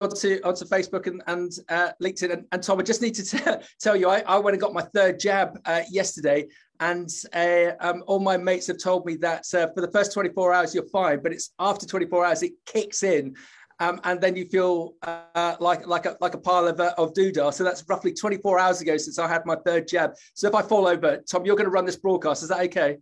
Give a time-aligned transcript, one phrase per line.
[0.00, 2.32] onto onto Facebook and, and uh, LinkedIn.
[2.32, 4.72] And, and, Tom, I just need to t- tell you, I, I went and got
[4.72, 6.48] my third jab uh, yesterday,
[6.80, 10.54] and uh, um, all my mates have told me that uh, for the first 24
[10.54, 13.34] hours you're fine, but it's after 24 hours it kicks in.
[13.78, 17.14] Um, and then you feel uh, like like a like a pile of uh, of
[17.14, 17.52] doodah.
[17.54, 20.12] So that's roughly 24 hours ago since I had my third jab.
[20.34, 22.42] So if I fall over, Tom, you're going to run this broadcast.
[22.42, 22.98] Is that okay?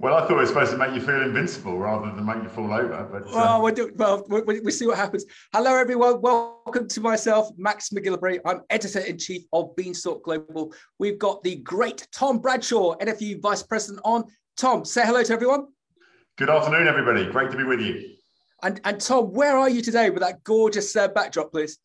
[0.00, 2.48] Well, I thought it was supposed to make you feel invincible rather than make you
[2.48, 3.08] fall over.
[3.10, 3.36] But uh...
[3.36, 5.24] well, we well, we, we, see what happens.
[5.52, 6.20] Hello, everyone.
[6.20, 8.40] Welcome to myself, Max McGillivray.
[8.44, 10.74] I'm editor in chief of Beanstalk Global.
[10.98, 14.24] We've got the great Tom Bradshaw, NFU Vice President, on.
[14.56, 15.68] Tom, say hello to everyone.
[16.38, 17.26] Good afternoon, everybody.
[17.30, 18.14] Great to be with you.
[18.64, 21.78] And, and Tom, where are you today with that gorgeous uh, backdrop, please?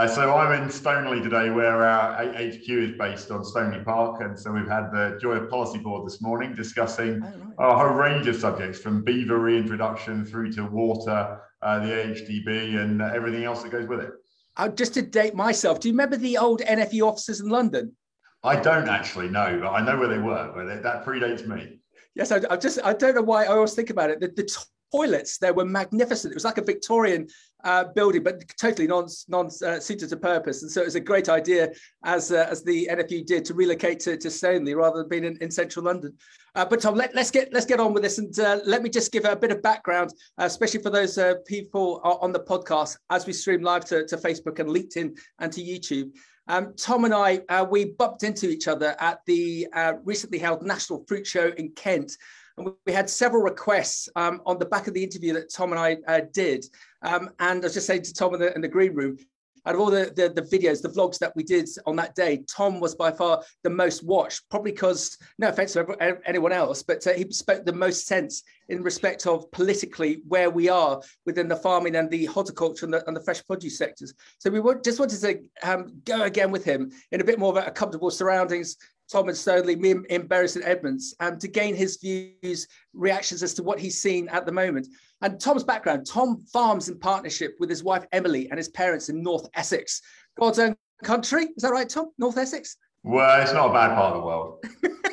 [0.00, 4.38] Uh, so I'm in Stoneleigh today, where our HQ is based on Stoneleigh Park, and
[4.38, 7.70] so we've had the Joy of Policy Board this morning discussing oh, right.
[7.70, 13.02] a whole range of subjects, from beaver reintroduction through to water, uh, the AHDB, and
[13.02, 14.12] everything else that goes with it.
[14.56, 17.94] Uh, just to date myself, do you remember the old NFU offices in London?
[18.42, 21.78] I don't actually know, but I know where they were, but that predates me.
[22.14, 24.20] Yes, I, I just I don't know why I always think about it.
[24.20, 24.50] The, the
[24.92, 26.32] toilets there were magnificent.
[26.32, 27.28] It was like a Victorian
[27.64, 30.62] uh, building, but totally non non uh, suited to purpose.
[30.62, 31.70] And so it was a great idea,
[32.04, 35.36] as uh, as the NFU did, to relocate to, to Stoneleigh rather than being in,
[35.38, 36.14] in central London.
[36.54, 38.90] Uh, but Tom, let, us get let's get on with this, and uh, let me
[38.90, 43.32] just give a bit of background, especially for those people on the podcast as we
[43.32, 46.10] stream live to, to Facebook and LinkedIn and to YouTube.
[46.48, 49.68] Um, Tom and I, we bumped into each other at the
[50.04, 52.12] recently held National Fruit Show in Kent.
[52.56, 55.80] And we had several requests um, on the back of the interview that Tom and
[56.06, 56.64] I did.
[57.02, 59.18] Um, and I was just saying to Tom in the, in the green room,
[59.66, 62.42] out of all the, the, the, videos, the vlogs that we did on that day,
[62.48, 67.06] Tom was by far the most watched, probably because, no offense to anyone else, but
[67.06, 71.56] uh, he spoke the most sense in respect of politically where we are within the
[71.56, 74.14] farming and the horticulture and the, and the fresh produce sectors.
[74.38, 77.66] So we just wanted to um, go again with him in a bit more of
[77.66, 78.76] a comfortable surroundings,
[79.10, 83.62] Thomas Stoneleigh, me in Bury St Edmunds, um, to gain his views, reactions as to
[83.62, 84.86] what he's seen at the moment.
[85.22, 89.22] And Tom's background Tom farms in partnership with his wife Emily and his parents in
[89.22, 90.00] North Essex,
[90.38, 91.48] God's own country.
[91.56, 92.10] Is that right, Tom?
[92.18, 92.76] North Essex?
[93.02, 94.64] Well, it's not a bad part of the world.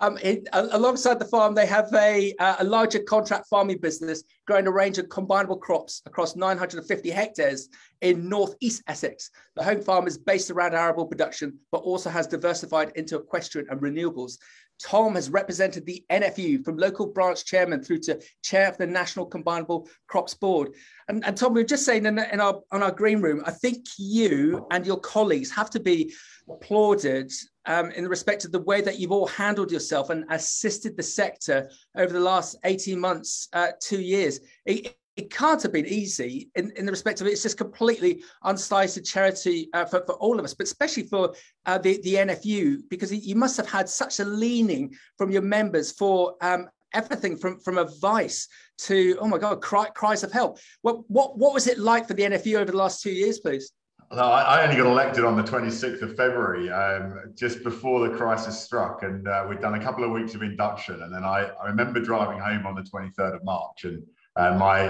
[0.00, 4.66] Um, it, alongside the farm, they have a, uh, a larger contract farming business growing
[4.66, 7.68] a range of combinable crops across 950 hectares
[8.00, 9.30] in northeast Essex.
[9.56, 13.80] The home farm is based around arable production, but also has diversified into equestrian and
[13.80, 14.38] renewables.
[14.82, 19.28] Tom has represented the NFU from local branch chairman through to chair of the National
[19.28, 20.70] Combinable Crops Board.
[21.08, 23.50] And, and Tom, we were just saying in, in our on our green room, I
[23.50, 26.12] think you and your colleagues have to be
[26.48, 27.32] applauded
[27.66, 31.70] um, in respect of the way that you've all handled yourself and assisted the sector
[31.96, 34.40] over the last 18 months, uh, two years.
[34.64, 37.30] It, it can't have been easy in, in the respect of it.
[37.30, 41.34] It's just completely unsliced charity uh, for, for all of us, but especially for
[41.66, 45.90] uh, the, the NFU, because you must have had such a leaning from your members
[45.90, 48.46] for um, everything from, from advice
[48.78, 50.60] to, oh my God, cry, cries of help.
[50.82, 53.72] What, what, what was it like for the NFU over the last two years, please?
[54.12, 58.58] No, I only got elected on the 26th of February, um, just before the crisis
[58.58, 61.66] struck, and uh, we'd done a couple of weeks of induction, and then I, I
[61.66, 64.02] remember driving home on the 23rd of March, and
[64.38, 64.80] uh, my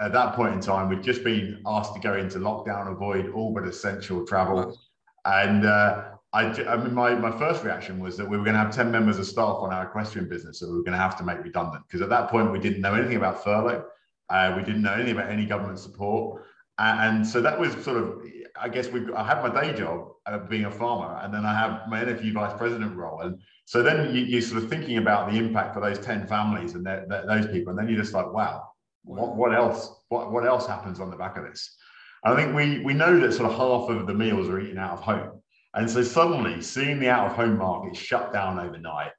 [0.00, 3.52] at that point in time, we'd just been asked to go into lockdown, avoid all
[3.52, 4.78] but essential travel,
[5.24, 8.60] and uh, I, I mean, my, my first reaction was that we were going to
[8.60, 11.16] have 10 members of staff on our equestrian business that we were going to have
[11.18, 11.84] to make redundant.
[11.88, 13.84] Because at that point we didn't know anything about furlough,
[14.28, 16.44] uh, we didn't know anything about any government support,
[16.78, 18.22] and so that was sort of
[18.60, 21.54] I guess we I had my day job of being a farmer, and then I
[21.54, 25.30] have my NFU vice president role, and so then you, are sort of thinking about
[25.30, 28.67] the impact for those 10 families and those people, and then you're just like, wow,
[29.08, 29.90] what, what else?
[30.08, 31.76] What, what else happens on the back of this?
[32.24, 34.78] And I think we, we know that sort of half of the meals are eaten
[34.78, 35.40] out of home.
[35.74, 39.12] And so suddenly seeing the out of home market shut down overnight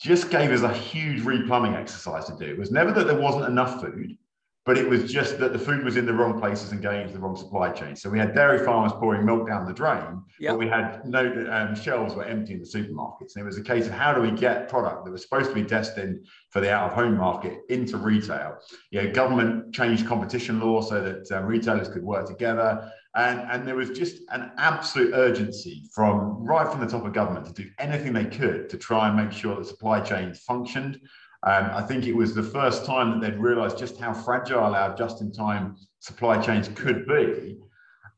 [0.00, 2.44] just gave us a huge replumbing exercise to do.
[2.44, 4.16] It was never that there wasn't enough food
[4.64, 7.12] but it was just that the food was in the wrong places and going into
[7.12, 7.96] the wrong supply chain.
[7.96, 10.52] So we had dairy farmers pouring milk down the drain, yep.
[10.52, 13.34] but we had no um, shelves were empty in the supermarkets.
[13.34, 15.54] And it was a case of how do we get product that was supposed to
[15.54, 18.58] be destined for the out of home market into retail?
[18.90, 22.88] You know, government changed competition law so that uh, retailers could work together.
[23.14, 27.46] And, and there was just an absolute urgency from right from the top of government
[27.46, 30.98] to do anything they could to try and make sure that supply chains functioned
[31.44, 34.94] um, I think it was the first time that they'd realized just how fragile our
[34.94, 37.58] just in time supply chains could be.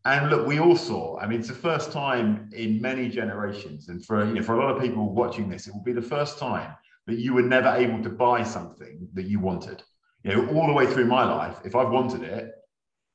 [0.05, 4.05] And look, we all saw, I mean, it's the first time in many generations, and
[4.05, 6.39] for, you know, for a lot of people watching this, it will be the first
[6.39, 6.75] time
[7.07, 9.83] that you were never able to buy something that you wanted.
[10.23, 12.53] You know, all the way through my life, if I've wanted it,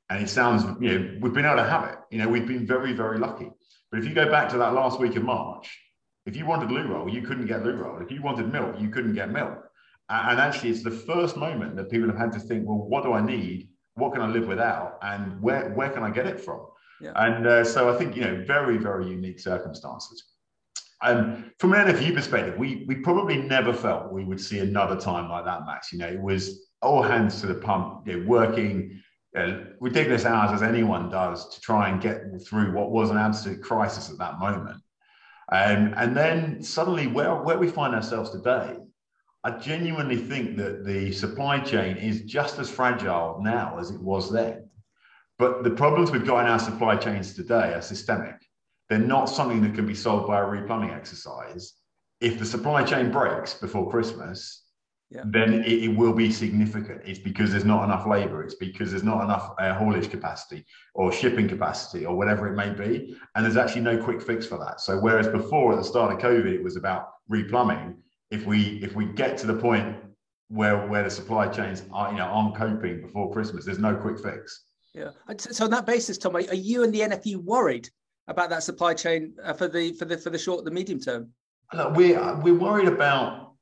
[0.10, 1.98] And it sounds, you know, we've been able to have it.
[2.10, 3.50] You know, we've been very, very lucky.
[3.92, 5.80] But if you go back to that last week of March,
[6.26, 8.02] if you wanted loo roll, you couldn't get loo roll.
[8.02, 9.69] If you wanted milk, you couldn't get milk.
[10.10, 13.14] And actually, it's the first moment that people have had to think, well, what do
[13.14, 13.70] I need?
[13.94, 14.98] What can I live without?
[15.04, 16.66] And where, where can I get it from?
[17.00, 17.12] Yeah.
[17.16, 20.24] And uh, so I think, you know, very, very unique circumstances.
[21.02, 25.30] And from an NFU perspective, we, we probably never felt we would see another time
[25.30, 25.94] like that, Max.
[25.94, 29.00] You know, it was all hands to the pump, you know, working
[29.38, 33.62] uh, ridiculous hours as anyone does to try and get through what was an absolute
[33.62, 34.82] crisis at that moment.
[35.52, 38.76] Um, and then suddenly, where, where we find ourselves today,
[39.44, 44.32] I genuinely think that the supply chain is just as fragile now as it was
[44.32, 44.70] then.
[45.38, 48.36] But the problems we've got in our supply chains today are systemic.
[48.90, 51.76] They're not something that can be solved by a replumbing exercise.
[52.20, 54.66] If the supply chain breaks before Christmas,
[55.10, 55.22] yeah.
[55.26, 57.02] then it, it, will be significant.
[57.06, 58.44] It's because there's not enough labor.
[58.44, 62.72] It's because there's not enough uh, haulage capacity or shipping capacity or whatever it may
[62.72, 63.16] be.
[63.36, 64.82] And there's actually no quick fix for that.
[64.82, 67.96] So whereas before at the start of COVID, it was about replumbing.
[68.32, 69.98] If we if we get to the point
[70.50, 74.20] where where the supply chains are you know aren't coping before Christmas, there's no quick
[74.20, 74.66] fix.
[74.94, 75.12] Yeah.
[75.38, 77.90] So on that basis, Tom, are you and the NFU worried
[78.28, 81.30] about that supply chain uh, for the for the for the short the medium term?
[81.74, 83.54] Look, we're we're worried about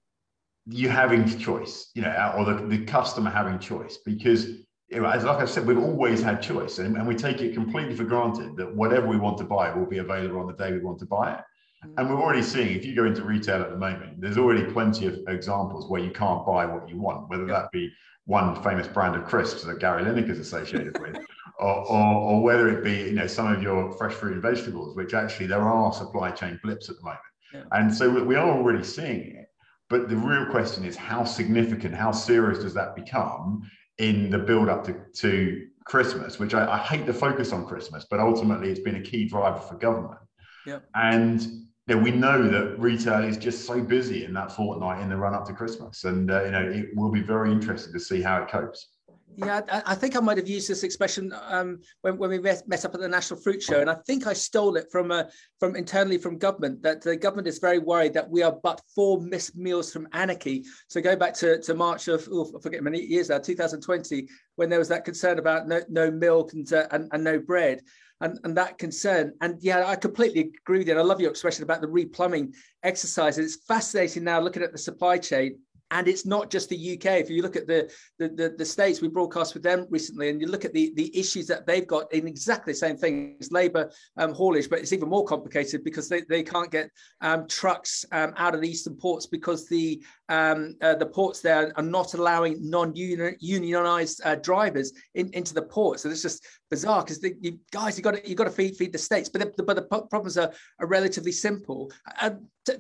[0.70, 4.48] you having choice, you know, or the, the customer having choice because
[4.90, 7.54] you know, as like I said, we've always had choice and, and, we take it
[7.54, 10.72] completely for granted that whatever we want to buy will be available on the day
[10.72, 11.40] we want to buy it.
[11.84, 15.06] And we're already seeing, if you go into retail at the moment, there's already plenty
[15.06, 17.92] of examples where you can't buy what you want, whether that be
[18.26, 21.16] one famous brand of crisps that Gary Lineker is associated with,
[21.60, 24.96] or, or, or, whether it be, you know, some of your fresh fruit and vegetables,
[24.96, 27.20] which actually there are supply chain blips at the moment.
[27.54, 27.64] Yeah.
[27.72, 29.46] And so we are already seeing it.
[29.90, 33.62] But the real question is how significant, how serious does that become
[33.98, 38.06] in the build up to, to Christmas, which I, I, hate to focus on Christmas,
[38.10, 40.20] but ultimately it's been a key driver for government.
[40.68, 40.86] Yep.
[40.96, 45.34] And we know that retail is just so busy in that fortnight in the run
[45.34, 46.04] up to Christmas.
[46.04, 48.90] And, uh, you know, it will be very interesting to see how it copes.
[49.36, 52.84] Yeah, I, think I might have used this expression um, when, when we met, met,
[52.86, 55.26] up at the National Fruit Show, and I think I stole it from uh,
[55.60, 59.22] from internally from government that the government is very worried that we are but four
[59.22, 60.66] missed meals from anarchy.
[60.88, 64.72] So go back to, to March of oh, I forget many years now, 2020, when
[64.72, 67.84] there was that concern about no, no milk and, uh, and, and no bread.
[68.20, 69.34] And, and, that concern.
[69.42, 70.94] And yeah, I completely agree with you.
[70.94, 73.38] And I love your expression about the replumbing exercise.
[73.38, 75.60] It's fascinating now looking at the supply chain
[75.92, 77.20] and it's not just the UK.
[77.20, 80.42] If you look at the, the, the, the, states, we broadcast with them recently, and
[80.42, 83.52] you look at the, the issues that they've got in exactly the same thing as
[83.52, 86.90] labour um, haulage, but it's even more complicated because they, they can't get
[87.22, 91.72] um, trucks um, out of the eastern ports because the um, uh, the ports there
[91.76, 96.00] are not allowing non-unionized uh, drivers in, into the port.
[96.00, 98.92] So it's just bizarre because you guys, you got to you got to feed feed
[98.92, 101.92] the states, but the, but the problems are, are relatively simple.
[102.22, 102.32] Uh,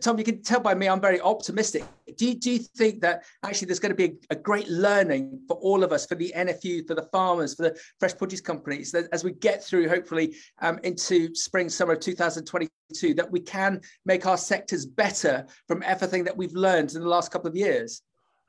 [0.01, 1.83] Tom, you can tell by me, I'm very optimistic.
[2.17, 5.39] Do you, do you think that actually there's going to be a, a, great learning
[5.47, 8.93] for all of us, for the NFU, for the farmers, for the fresh produce companies,
[8.93, 11.99] as we get through, hopefully, um, into spring, summer of
[12.89, 17.07] 2022, that we can make our sectors better from everything that we've learned in the
[17.07, 18.01] last couple of years?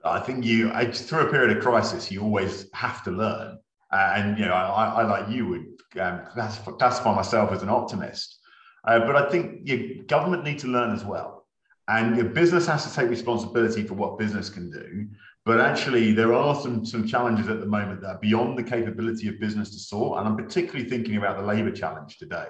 [0.05, 3.59] I think you, through a period of crisis, you always have to learn.
[3.93, 8.39] Uh, and, you know, I, I like you would um, classify myself as an optimist.
[8.87, 11.47] Uh, but I think your government need to learn as well.
[11.89, 15.07] And your business has to take responsibility for what business can do.
[15.47, 19.27] But actually, there are some, some challenges at the moment that are beyond the capability
[19.29, 20.19] of business to sort.
[20.19, 22.49] And I'm particularly thinking about the labour challenge today.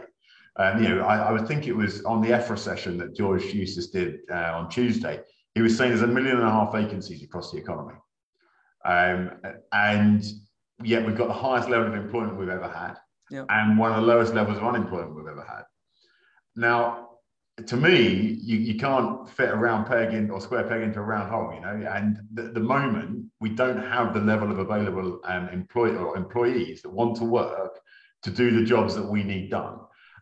[0.58, 3.44] And you know, I, I, would think it was on the EFRA session that George
[3.54, 5.20] Eustice did uh, on Tuesday.
[5.54, 7.94] He was saying there's a million and a half vacancies across the economy.
[8.84, 9.30] Um,
[9.72, 10.24] and
[10.82, 12.94] yet we've got the highest level of employment we've ever had
[13.30, 13.44] yeah.
[13.48, 15.62] and one of the lowest levels of unemployment we've ever had.
[16.56, 17.08] Now,
[17.66, 21.02] to me, you, you can't fit a round peg in or square peg into a
[21.02, 21.90] round hole, you know.
[21.90, 26.82] And at the moment, we don't have the level of available um, employee or employees
[26.82, 27.80] that want to work
[28.22, 29.78] to do the jobs that we need done.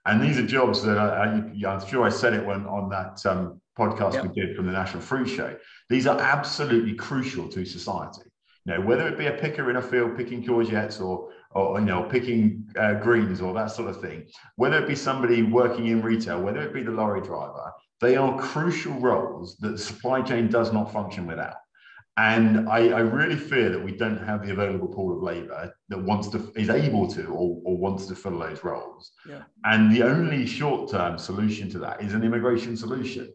[0.06, 3.60] And these are jobs that I, I'm sure I said it when on that um,
[3.78, 4.26] podcast yep.
[4.26, 5.56] we did from the National Fruit Show.
[5.88, 8.22] These are absolutely crucial to society.
[8.64, 11.86] You know, whether it be a picker in a field picking courgettes or or you
[11.86, 16.02] know picking uh, greens or that sort of thing whether it be somebody working in
[16.02, 20.48] retail whether it be the lorry driver they are crucial roles that the supply chain
[20.48, 21.54] does not function without
[22.18, 25.98] and I, I really fear that we don't have the available pool of labor that
[25.98, 29.42] wants to is able to or, or wants to fill those roles yeah.
[29.64, 33.32] and the only short-term solution to that is an immigration solution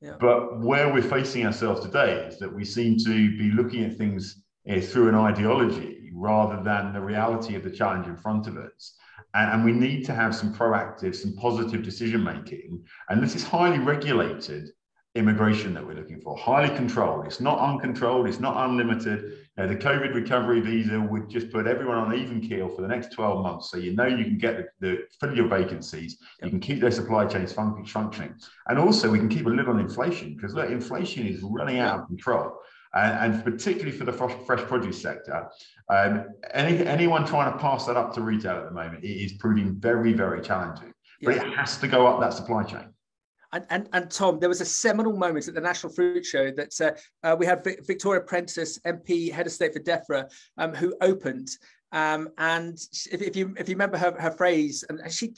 [0.00, 0.14] yeah.
[0.20, 4.42] but where we're facing ourselves today is that we seem to be looking at things
[4.70, 8.94] uh, through an ideology rather than the reality of the challenge in front of us.
[9.34, 12.84] And, and we need to have some proactive, some positive decision making.
[13.08, 14.70] And this is highly regulated
[15.14, 17.26] immigration that we're looking for, highly controlled.
[17.26, 19.22] It's not uncontrolled, it's not unlimited.
[19.56, 22.88] You know, the COVID recovery visa would just put everyone on even keel for the
[22.88, 23.70] next 12 months.
[23.70, 26.90] So you know you can get the, the fill your vacancies, you can keep their
[26.90, 28.34] supply chains fun- functioning.
[28.68, 32.00] And also we can keep a lid on inflation because look, inflation is running out
[32.00, 32.52] of control.
[32.94, 35.48] And, and particularly for the fresh, fresh produce sector,
[35.90, 39.32] um, any, anyone trying to pass that up to retail at the moment, it is
[39.34, 40.92] proving very, very challenging.
[41.22, 41.46] But yeah.
[41.46, 42.94] it has to go up that supply chain.
[43.52, 46.80] And, and, and Tom, there was a seminal moment at the National Fruit Show that
[46.80, 51.48] uh, uh, we had Victoria Prentice, MP, Head of State for DEFRA, um, who opened.
[51.92, 52.78] Um, and
[53.10, 55.32] if, if, you if you remember her, her phrase, and she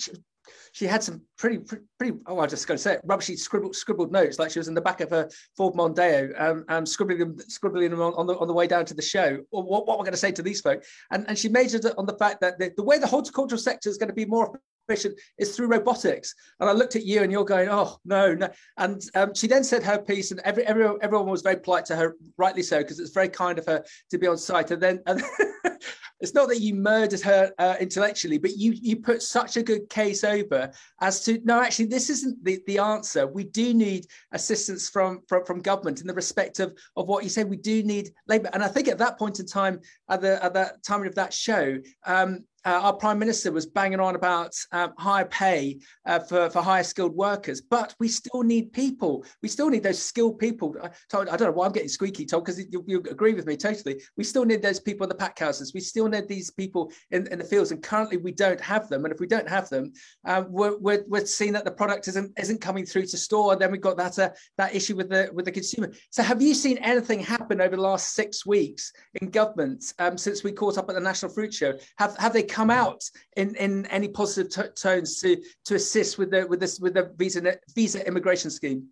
[0.72, 3.74] she had some pretty pretty, pretty oh I just going to say it rubbishy scribbled
[3.74, 7.18] scribbled notes like she was in the back of her Ford Mondeo um, um scribbling
[7.18, 9.98] them scribbling them on, on, the on the way down to the show what, what
[9.98, 12.58] we're going to say to these folk and and she majored on the fact that
[12.58, 16.34] the, the way the horticultural sector is going to be more is through robotics.
[16.58, 18.48] And I looked at you and you're going, oh, no, no.
[18.76, 21.96] And um, she then said her piece, and every, everyone, everyone was very polite to
[21.96, 24.70] her, rightly so, because it's very kind of her to be on site.
[24.70, 25.22] And then and
[26.20, 29.88] it's not that you murdered her uh, intellectually, but you you put such a good
[29.88, 30.70] case over
[31.00, 33.26] as to no, actually, this isn't the, the answer.
[33.26, 37.30] We do need assistance from, from from government in the respect of of what you
[37.30, 37.44] say.
[37.44, 40.54] We do need labour, and I think at that point in time, at the at
[40.54, 44.92] that time of that show, um, uh, our prime minister was banging on about um,
[44.98, 49.24] higher pay uh, for, for higher skilled workers, but we still need people.
[49.42, 50.76] We still need those skilled people.
[50.82, 53.56] I, I don't know why I'm getting squeaky, Tom, because you, you, agree with me
[53.56, 54.02] totally.
[54.16, 55.72] We still need those people in the pack houses.
[55.72, 59.04] We still need these people in, in the fields, and currently we don't have them.
[59.04, 59.92] And if we don't have them,
[60.26, 63.52] uh, we're, we're, we're, seeing that the product isn't isn't coming through to store.
[63.52, 65.92] And then we've got that uh, that issue with the with the consumer.
[66.10, 70.42] So, have you seen anything happen over the last six weeks in government um, since
[70.42, 71.74] we caught up at the National Fruit Show?
[71.98, 72.74] Have have they come mm.
[72.74, 73.02] out
[73.36, 77.12] in, in any positive t- tones to to assist with the with this with the
[77.16, 78.88] visa visa immigration scheme?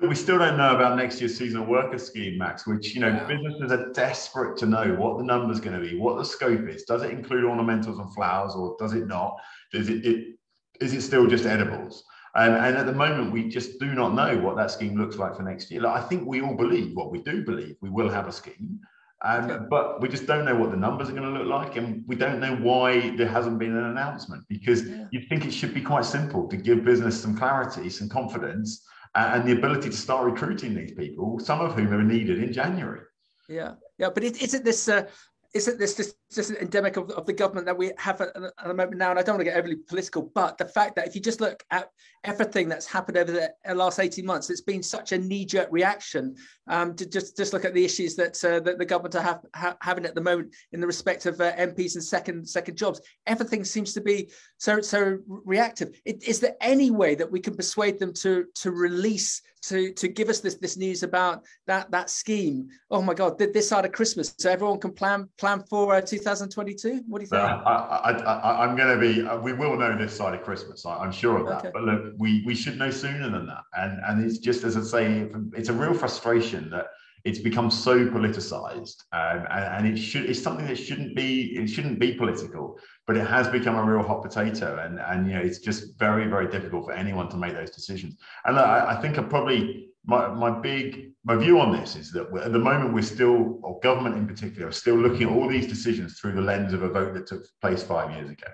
[0.00, 2.66] We still don't know about next year's seasonal worker scheme, Max.
[2.66, 3.26] Which you know, yeah.
[3.26, 6.84] businesses are desperate to know what the number's going to be, what the scope is.
[6.84, 9.36] Does it include ornamentals and flowers, or does it not?
[9.72, 10.38] Is it, it
[10.80, 12.04] is it still just edibles?
[12.34, 15.34] And, and, at the moment, we just do not know what that scheme looks like
[15.34, 15.80] for next year.
[15.80, 18.78] Like, I think we all believe what we do believe we will have a scheme.
[19.24, 22.04] Um, but we just don't know what the numbers are going to look like, and
[22.06, 24.44] we don't know why there hasn't been an announcement.
[24.48, 25.06] Because yeah.
[25.10, 29.32] you'd think it should be quite simple to give business some clarity, some confidence, uh,
[29.34, 33.00] and the ability to start recruiting these people, some of whom are needed in January.
[33.48, 35.06] Yeah, yeah, but it, isn't this uh,
[35.54, 38.74] isn't this just, just endemic of, of the government that we have at, at, the
[38.74, 39.10] moment now?
[39.10, 41.40] And I don't want to get overly political, but the fact that if you just
[41.40, 41.90] look at
[42.24, 46.36] everything that's happened over the last 18 months, it's been such a knee-jerk reaction
[46.68, 49.40] um, to just, just look at the issues that, uh, that the government are have,
[49.54, 53.00] ha- having at the moment in the respect of uh, MPs and second second jobs.
[53.26, 55.98] Everything seems to be so so reactive.
[56.04, 60.08] It, is there any way that we can persuade them to to release to to
[60.08, 62.68] give us this this news about that that scheme?
[62.90, 67.02] Oh my God, this side of Christmas, so everyone can plan plan for uh, 2022.
[67.06, 67.42] What do you think?
[67.42, 69.26] Uh, I, am going to be.
[69.26, 70.84] Uh, we will know this side of Christmas.
[70.86, 71.58] I, am sure of that.
[71.58, 71.70] Okay.
[71.72, 73.64] But look, we we should know sooner than that.
[73.74, 76.86] And and it's just as I say, it's a real frustration that
[77.24, 81.66] it's become so politicized um, and, and, it should it's something that shouldn't be it
[81.68, 82.78] shouldn't be political
[83.08, 86.28] but it has become a real hot potato and and you know it's just very
[86.28, 90.28] very difficult for anyone to make those decisions and I, I think I probably my,
[90.28, 94.16] my big my view on this is that at the moment we're still or government
[94.16, 97.14] in particular are still looking at all these decisions through the lens of a vote
[97.14, 98.50] that took place five years ago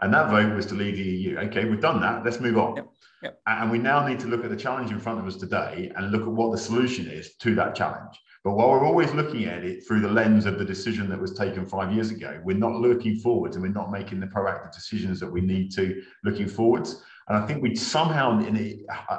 [0.00, 2.76] and that vote was to leave the eu okay we've done that let's move on
[2.76, 2.86] yep.
[3.22, 3.38] Yep.
[3.46, 6.10] And we now need to look at the challenge in front of us today and
[6.10, 8.18] look at what the solution is to that challenge.
[8.42, 11.34] But while we're always looking at it through the lens of the decision that was
[11.34, 15.20] taken five years ago, we're not looking forwards and we're not making the proactive decisions
[15.20, 17.02] that we need to looking forwards.
[17.28, 18.78] And I think we somehow in it,
[19.10, 19.18] uh,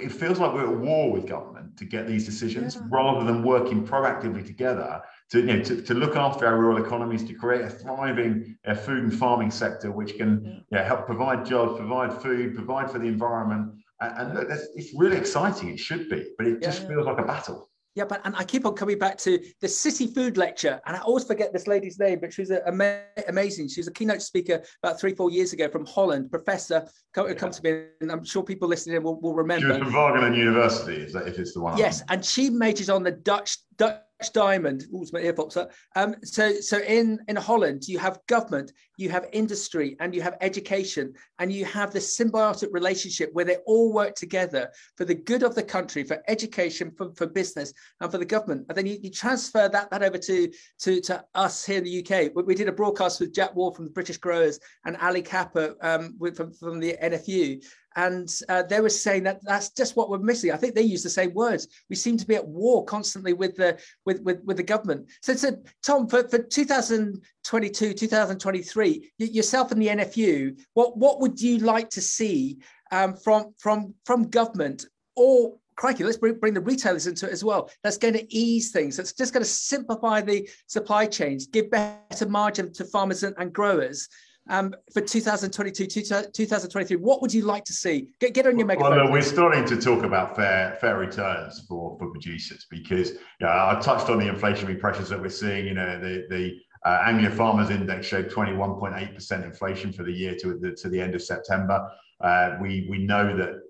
[0.00, 2.82] it feels like we're at war with government to get these decisions yeah.
[2.88, 7.24] rather than working proactively together to, you know, to, to look after our rural economies,
[7.24, 10.50] to create a thriving uh, food and farming sector, which can yeah.
[10.70, 13.74] You know, help provide jobs, provide food, provide for the environment.
[14.00, 15.68] And, and it's really exciting.
[15.68, 17.68] It should be, but it just feels like a battle.
[17.96, 21.00] Yeah, but and I keep on coming back to the City Food Lecture, and I
[21.00, 23.68] always forget this lady's name, but she's was ama- amazing.
[23.68, 26.30] She was a keynote speaker about three, four years ago from Holland.
[26.30, 27.34] Professor, come, yeah.
[27.34, 29.74] come to me, and I'm sure people listening will, will remember.
[29.74, 31.78] She was from Wageningen University, is that if it's the one?
[31.78, 34.84] Yes, and she majored on the Dutch Dutch diamond.
[34.94, 35.72] Ooh, my ear pops up.
[35.94, 40.36] Um, so, so in in Holland, you have government, you have industry, and you have
[40.40, 45.42] education, and you have this symbiotic relationship where they all work together for the good
[45.42, 48.66] of the country, for education, for, for business, and for the government.
[48.68, 52.00] And then you, you transfer that that over to to to us here in the
[52.00, 52.32] UK.
[52.34, 55.74] We, we did a broadcast with Jack Ward from the British Growers and Ali Capper
[55.82, 57.62] um, from, from the NFU,
[57.96, 60.52] and uh, they were saying that that's just what we're missing.
[60.52, 61.66] I think they use the same words.
[61.88, 65.08] We seem to be at war constantly with the with with, with the government.
[65.22, 71.58] So, so Tom, for, for 2022, 2023, yourself and the NFU, what what would you
[71.58, 72.58] like to see
[72.92, 74.84] um, from from from government
[75.16, 77.70] or crikey, let's bring, bring the retailers into it as well.
[77.82, 78.96] That's going to ease things.
[78.96, 83.52] That's just going to simplify the supply chains, give better margin to farmers and, and
[83.52, 84.08] growers,
[84.48, 86.96] um, for 2022, 2023?
[86.96, 88.08] What would you like to see?
[88.20, 88.96] Get, get on your megaphone.
[88.96, 93.80] Well, we're starting to talk about fair fair returns for, for producers because yeah, I
[93.80, 95.66] touched on the inflationary pressures that we're seeing.
[95.66, 100.56] You know, the the uh, Anglia Farmers Index showed 21.8% inflation for the year to
[100.56, 101.90] the, to the end of September.
[102.20, 103.60] Uh, we we know that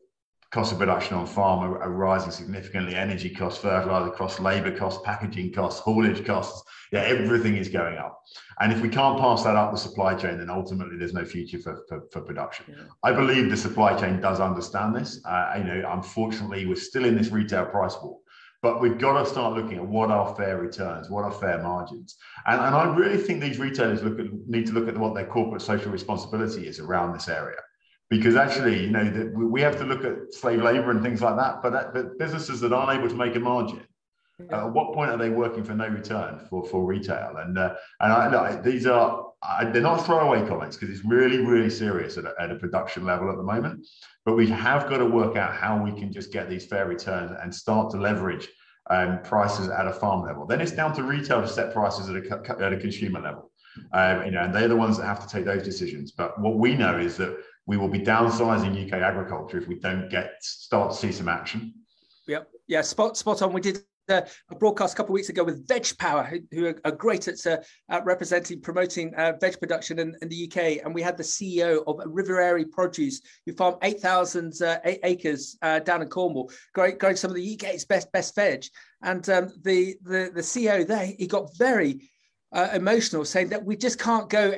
[0.52, 2.94] cost of production on farm are, are, rising significantly.
[2.94, 6.62] Energy costs, fertilizer costs, labor costs, packaging costs, haulage costs.
[6.92, 8.20] Yeah, everything is going up.
[8.60, 11.58] And if we can't pass that up the supply chain, then ultimately there's no future
[11.58, 12.66] for, for, for production.
[12.68, 12.84] Yeah.
[13.02, 15.20] I believe the supply chain does understand this.
[15.24, 18.18] Uh, you know, unfortunately, we're still in this retail price war.
[18.62, 22.16] But we've got to start looking at what are fair returns, what are fair margins.
[22.46, 25.26] And, and I really think these retailers look at, need to look at what their
[25.26, 27.58] corporate social responsibility is around this area
[28.08, 31.62] because actually, you know, we have to look at slave labor and things like that.
[31.62, 33.82] But, that, but businesses that aren't able to make a margin,
[34.52, 37.36] uh, at what point are they working for no return for, for retail?
[37.38, 41.70] And uh, and I, these are I, they're not throwaway comments because it's really really
[41.70, 43.86] serious at a, at a production level at the moment.
[44.25, 47.32] But we have got to work out how we can just get these fair returns
[47.42, 48.48] and start to leverage
[48.90, 50.46] um, prices at a farm level.
[50.46, 53.50] Then it's down to retail to set prices at a, at a consumer level.
[53.92, 56.12] Um, you know, and they're the ones that have to take those decisions.
[56.12, 57.36] But what we know is that
[57.66, 61.75] we will be downsizing UK agriculture if we don't get start to see some action.
[62.28, 62.49] Yep.
[62.68, 62.80] Yeah.
[62.82, 63.52] Spot spot on.
[63.52, 66.75] We did uh, a broadcast a couple of weeks ago with Veg Power, who, who
[66.85, 67.58] are, great at, uh,
[67.88, 70.85] at representing, promoting uh, veg production in, in, the UK.
[70.85, 76.02] And we had the CEO of Riviera Produce, who farm 8,000 uh, acres uh, down
[76.02, 78.64] in Cornwall, growing, growing some of the UK's best best veg.
[79.02, 82.09] And um, the, the, the CEO there, he got very
[82.72, 84.55] emotional, saying that we just can't go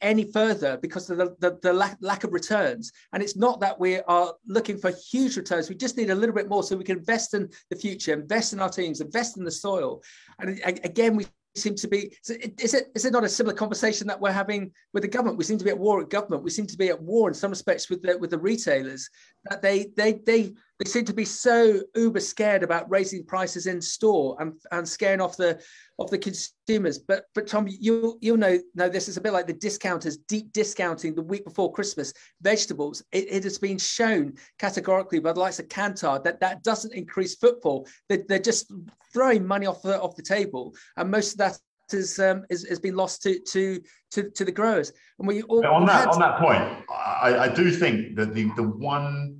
[0.00, 2.92] any further because of the, the, the lack, lack, of returns.
[3.12, 5.68] And it's not that we are looking for huge returns.
[5.68, 8.52] We just need a little bit more so we can invest in the future, invest
[8.52, 10.02] in our teams, invest in the soil.
[10.38, 11.26] And again, we
[11.58, 15.02] seem to be is it is it not a similar conversation that we're having with
[15.02, 17.02] the government we seem to be at war with government we seem to be at
[17.02, 19.08] war in some respects with the with the retailers
[19.48, 23.80] that they they they they seem to be so uber scared about raising prices in
[23.80, 25.60] store and, and scaring off the
[25.98, 26.98] of the consumers.
[26.98, 30.52] But but Tom, you you'll know know this is a bit like the discounters deep
[30.52, 33.02] discounting the week before Christmas vegetables.
[33.12, 37.34] It, it has been shown categorically by the likes of Kantar that that doesn't increase
[37.34, 37.86] footfall.
[38.08, 38.72] They're, they're just
[39.12, 41.58] throwing money off the off the table, and most of that
[41.90, 43.80] has um, is, has been lost to to
[44.12, 44.92] to, to the growers.
[45.18, 48.62] And we all on that on that point, I, I do think that the the
[48.62, 49.37] one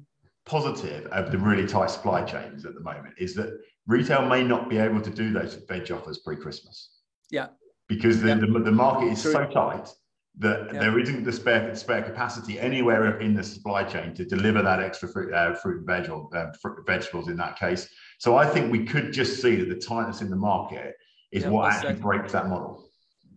[0.49, 4.69] positive of the really tight supply chains at the moment is that retail may not
[4.69, 6.91] be able to do those veg offers pre-Christmas.
[7.31, 7.49] Yeah.
[7.89, 8.35] Because the, yeah.
[8.35, 9.33] the, the, market is True.
[9.33, 9.89] so tight
[10.39, 10.81] that yeah.
[10.81, 15.09] there isn't the spare spare capacity anywhere in the supply chain to deliver that extra
[15.09, 17.89] fruit, uh, fruit and veg or uh, fruit, vegetables in that case.
[18.19, 20.95] So I think we could just see that the tightness in the market
[21.33, 22.03] is yeah, what well actually said.
[22.03, 22.89] breaks that model.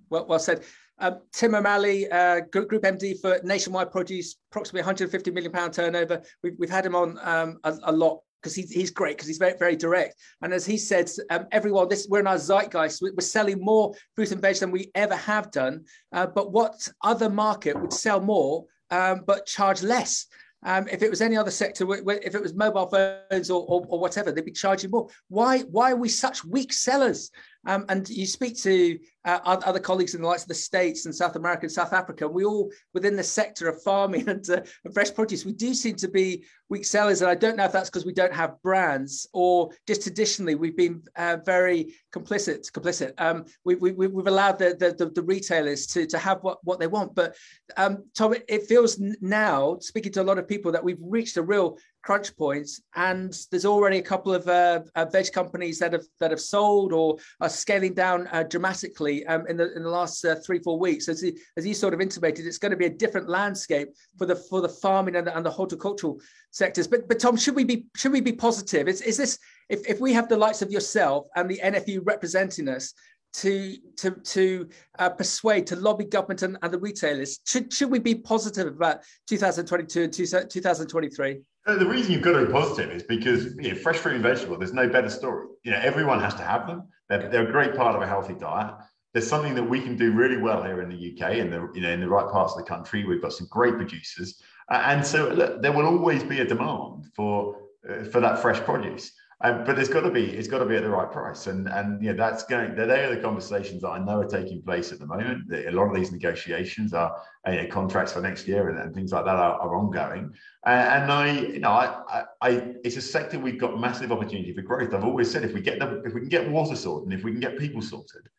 [0.10, 0.63] Well, well said.
[1.02, 6.22] Um, Tim O'Malley, uh, Group, MD for Nationwide Produce, approximately 150 million pound turnover.
[6.44, 9.40] We've, we've had him on um, a, a, lot because he's, he's great because he's
[9.40, 10.16] very very direct.
[10.44, 13.02] And as he said, um, everyone, this we're in our zeitgeist.
[13.02, 15.86] We're selling more fruit and veg than we ever have done.
[16.14, 20.28] Uh, but what other market would sell more um, but charge less?
[20.64, 24.00] Um, if it was any other sector, if it was mobile phones or, or, or,
[24.00, 25.08] whatever, they'd be charging more.
[25.28, 27.32] Why, why are we such weak sellers?
[27.65, 31.13] Um, and you speak to uh, other colleagues in the likes of the States and
[31.13, 34.62] South America and South Africa, and we all within the sector of farming and, uh,
[34.84, 37.21] and, fresh produce, we do seem to be weak sellers.
[37.21, 40.78] And I don't know if that's because we don't have brands or just traditionally we've
[40.78, 42.71] been uh, very complicit.
[42.71, 43.13] Complicit.
[43.19, 46.88] Um, we, have we, allowed the, the, the, retailers to, to have what, what they
[46.88, 47.13] want.
[47.13, 47.36] But
[47.78, 51.38] um, Tom, it, it feels now, speaking to a lot of people, that we've reached
[51.38, 55.94] a real crunch points and there's already a couple of uh, uh, veg companies that
[55.94, 59.90] have that have sold or are scaling down uh, dramatically um, in the in the
[59.90, 61.08] last uh, three four weeks.
[61.08, 64.26] As you, as you sort of intimated, it's going to be a different landscape for
[64.26, 66.20] the for the farming and the, and the horticultural
[66.52, 66.88] sectors.
[66.88, 68.88] But but Tom, should we be should we be positive?
[68.88, 69.38] Is is this
[69.70, 72.94] if if we have the likes of yourself and the NFU representing us?
[73.36, 74.68] To to to
[75.00, 78.98] uh, persuade to lobby government and, and the retailers should should we be positive about
[79.30, 80.14] 2022 and
[80.50, 84.15] 2023 uh, the reason you've got to be positive is because you know, fresh fruit
[84.15, 85.47] and vegetable, there's no better story.
[85.63, 86.88] You know, everyone has to have them.
[87.10, 88.74] They're, they're a great part of a healthy diet.
[89.13, 91.82] There's something that we can do really well here in the UK and the you
[91.82, 93.04] know in the right parts of the country.
[93.04, 97.08] We've got some great producers, uh, and so look, there will always be a demand
[97.13, 97.58] for
[97.89, 99.12] uh, for that fresh produce.
[99.44, 101.68] Um, but it's got to be it's got to be at the right price, and
[101.68, 102.76] and you know that's going.
[102.76, 105.52] They are the conversations that I know are taking place at the moment.
[105.52, 107.16] A lot of these negotiations are
[107.48, 110.32] uh, contracts for next year and, and, things like that are, are ongoing.
[110.66, 112.50] Uh, and I, you know, I, I, I,
[112.84, 114.94] it's a sector we've got massive opportunity for growth.
[114.94, 117.24] I've always said if we get the, if we can get water sorted and if
[117.24, 118.30] we can get people sorted,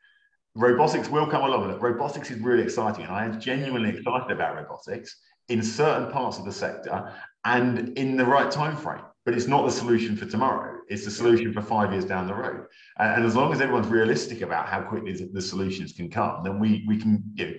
[0.54, 1.80] robotics will come along.
[1.80, 5.16] Robotics is really exciting, and I am genuinely excited about robotics
[5.48, 7.12] in certain parts of the sector
[7.44, 10.80] and in the right time frame but it's not the solution for tomorrow.
[10.92, 12.66] It's the solution for five years down the road.
[12.98, 16.58] And, and as long as everyone's realistic about how quickly the solutions can come, then
[16.58, 17.54] we we can you know,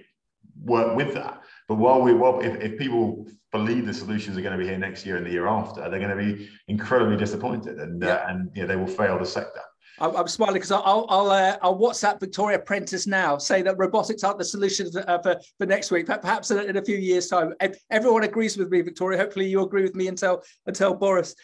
[0.62, 1.42] work with that.
[1.68, 4.78] But while we while if, if people believe the solutions are going to be here
[4.78, 8.14] next year and the year after, they're going to be incredibly disappointed, and uh, yeah.
[8.14, 9.62] uh, and you know, they will fail the sector.
[10.00, 14.40] I'm smiling because I'll I'll, uh, I'll WhatsApp Victoria Prentice now, say that robotics aren't
[14.40, 17.54] the solution for, uh, for, for next week, perhaps in, in, a few years' time.
[17.92, 19.20] Everyone agrees with me, Victoria.
[19.20, 21.36] Hopefully, you agree with me until until Boris.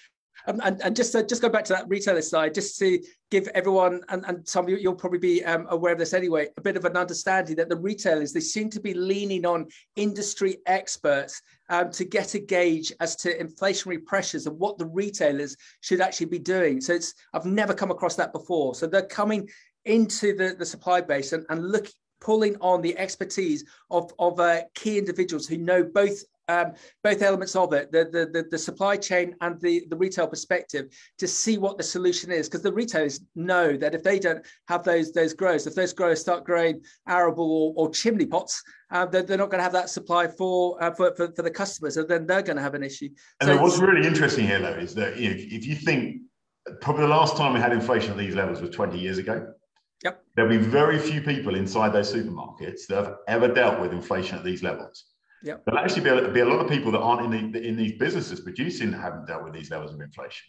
[0.50, 3.48] Um, and, and just to, just go back to that retailer side, just to give
[3.50, 6.62] everyone, and, and some of you, you'll probably be um, aware of this anyway, a
[6.62, 11.40] bit of an understanding that the retailers, they seem to be leaning on industry experts
[11.70, 16.26] um, to get a gauge as to inflationary pressures and what the retailers should actually
[16.26, 16.82] be doing.
[16.82, 18.74] So it's, I've never come across that before.
[18.74, 19.48] So they're coming
[19.86, 21.88] into the, the supply base and, and look,
[22.22, 27.56] pulling on the expertise of, of uh, key individuals who know both um, both elements
[27.56, 30.88] of it, the, the, the, the, supply chain and the, the retail perspective,
[31.20, 32.50] to see what the solution is.
[32.50, 36.20] Because the retailers know that if they don't have those, those growers, if those growers
[36.20, 39.90] start growing arable or, or chimney pots, uh, they're, they're, not going to have that
[39.90, 42.84] supply for, uh, for, for, for, the customers, and then they're going to have an
[42.84, 43.10] issue.
[43.40, 46.22] And so what's really interesting here, though, is that you know, if you think
[46.82, 49.54] probably the last time we had inflation at these levels was 20 years ago.
[50.04, 50.24] Yep.
[50.36, 54.44] There'll be very few people inside those supermarkets that have ever dealt with inflation at
[54.44, 55.06] these levels.
[55.44, 55.56] Yeah.
[55.66, 57.94] There'll actually be a, be a lot of people that aren't in, the, in these
[57.94, 60.48] businesses producing that haven't dealt with these levels of inflation.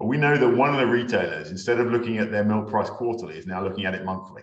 [0.00, 3.36] We know that one of the retailers, instead of looking at their milk price quarterly,
[3.36, 4.42] is now looking at it monthly.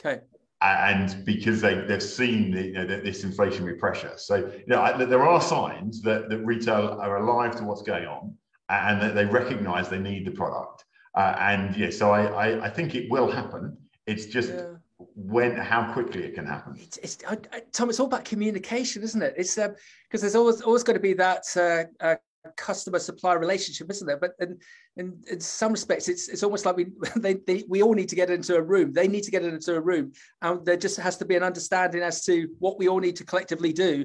[0.00, 0.22] Okay.
[0.60, 4.12] And because they, they've seen the, you know, this inflationary pressure.
[4.16, 8.34] So, you know, there are signs that, that retail are alive to what's going on
[8.68, 10.84] and that they recognize they need the product.
[11.14, 13.76] Uh, and yeah, so I, I, I, think it will happen.
[14.06, 14.77] It's just yeah
[15.18, 16.76] when how quickly it can happen.
[16.78, 19.34] It's, it's I, I, tom it's all about communication isn't it?
[19.36, 22.14] It's because um, there's always always going to be that uh, uh,
[22.56, 24.16] customer supply relationship isn't there?
[24.16, 24.58] But in,
[24.96, 28.16] in, in some respects it's it's almost like we they, they, we all need to
[28.16, 28.92] get into a room.
[28.92, 32.02] They need to get into a room and there just has to be an understanding
[32.02, 34.04] as to what we all need to collectively do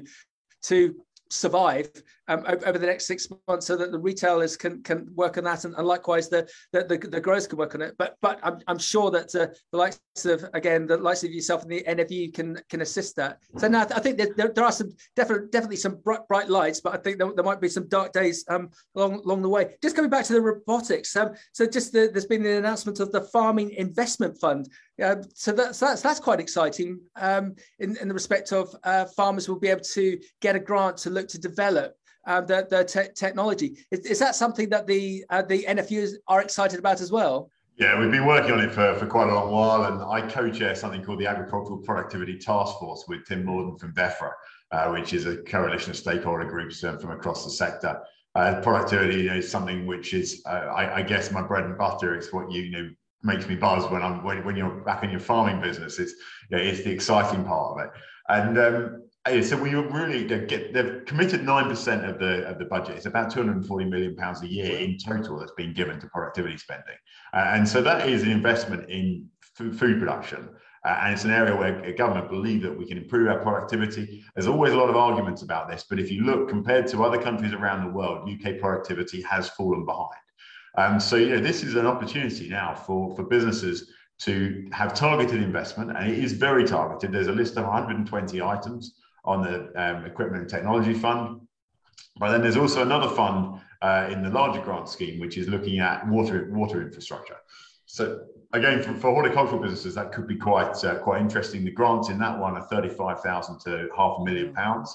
[0.62, 0.96] to
[1.34, 1.90] survive
[2.28, 5.64] um, over the next six months so that the retailers can can work on that
[5.64, 7.94] and, and likewise the, the, the the growers can work on it.
[7.98, 11.62] But but i'm, I'm sure that uh, the likes of again the likes of yourself
[11.62, 13.38] and the nfu can can assist that.
[13.58, 16.94] So now i think there, there are some definitely definitely some bright, bright lights but
[16.94, 19.74] i think there, there might be some dark days um along along the way.
[19.82, 23.12] Just coming back to the robotics um so just the, there's been the announcement of
[23.12, 24.68] the farming investment fund
[25.02, 29.48] uh, so that's, that's that's quite exciting um in, in the respect of uh, farmers
[29.48, 33.12] will be able to get a grant to look to develop uh, the, the te-
[33.14, 33.76] technology.
[33.90, 37.50] Is, is, that something that the uh, the NFUs are excited about as well?
[37.76, 40.76] Yeah, we've been working on it for, for quite a long while, and I co-chair
[40.76, 44.30] something called the Agricultural Productivity Task Force with Tim Mordan from DEFRA,
[44.70, 48.00] uh, which is a coalition of stakeholder groups uh, from across the sector.
[48.36, 52.14] Uh, productivity is something which is, uh, I, I, guess, my bread and butter.
[52.14, 52.90] It's what you, you know
[53.24, 55.98] makes me buzz when I'm when, when you're back in your farming business.
[55.98, 56.14] It's
[56.50, 57.90] it's the exciting part of it,
[58.28, 62.96] and um, so we really get they've committed nine percent of the of the budget.
[62.96, 65.98] It's about two hundred and forty million pounds a year in total that's been given
[66.00, 66.96] to productivity spending,
[67.32, 70.50] uh, and so that is an investment in food, food production.
[70.86, 74.22] Uh, and it's an area where government believe that we can improve our productivity.
[74.34, 77.16] There's always a lot of arguments about this, but if you look compared to other
[77.16, 80.20] countries around the world, UK productivity has fallen behind.
[80.76, 85.96] Um, so yeah, this is an opportunity now for, for businesses to have targeted investment,
[85.96, 87.12] and it is very targeted.
[87.12, 91.40] There's a list of 120 items on the um, Equipment and Technology Fund.
[92.18, 95.78] But then there's also another fund uh, in the larger grant scheme, which is looking
[95.80, 97.36] at water, water infrastructure.
[97.86, 98.20] so
[98.52, 101.64] again, for, for, horticultural businesses, that could be quite uh, quite interesting.
[101.64, 104.94] The grants in that one are thirty-five thousand to half a million pounds,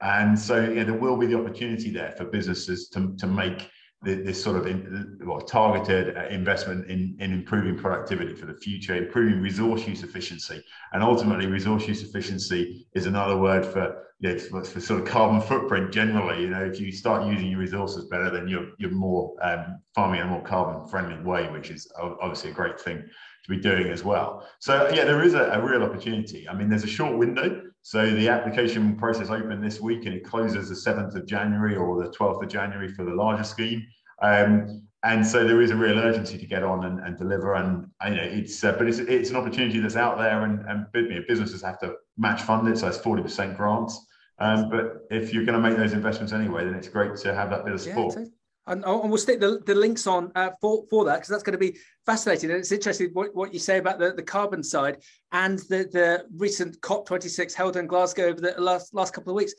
[0.00, 3.70] and so yeah, there will be the opportunity there for businesses to, to make
[4.02, 8.94] this sort of in, well, targeted uh, investment in, in improving productivity for the future,
[8.94, 14.38] improving resource use efficiency, and ultimately resource use efficiency is another word for you know,
[14.38, 16.42] for, for, sort of carbon footprint generally.
[16.42, 20.20] You know, if you start using your resources better, then you're you're more um, farming
[20.20, 23.04] in a more carbon friendly way, which is obviously a great thing
[23.46, 24.46] to be doing as well.
[24.58, 26.48] So yeah, there is a, a real opportunity.
[26.48, 27.62] I mean, there's a short window.
[27.82, 32.02] So the application process opened this week and it closes the 7th of January or
[32.02, 33.86] the 12th of January for the larger scheme.
[34.20, 37.54] Um, and so there is a real urgency to get on and, and deliver.
[37.54, 41.26] And you know, it's uh, but it's it's an opportunity that's out there, and and
[41.28, 44.04] businesses have to match fund it, so it's forty percent grants.
[44.40, 47.50] Um, but if you're going to make those investments anyway, then it's great to have
[47.50, 48.16] that bit of support.
[48.16, 48.24] Yeah,
[48.66, 51.52] and, and, we'll stick the, the links on uh, for, for that because that's going
[51.52, 52.50] to be fascinating.
[52.50, 55.02] And it's interesting what, what you say about the, the carbon side
[55.32, 59.54] and the, the recent COP26 held in Glasgow over the last last couple of weeks.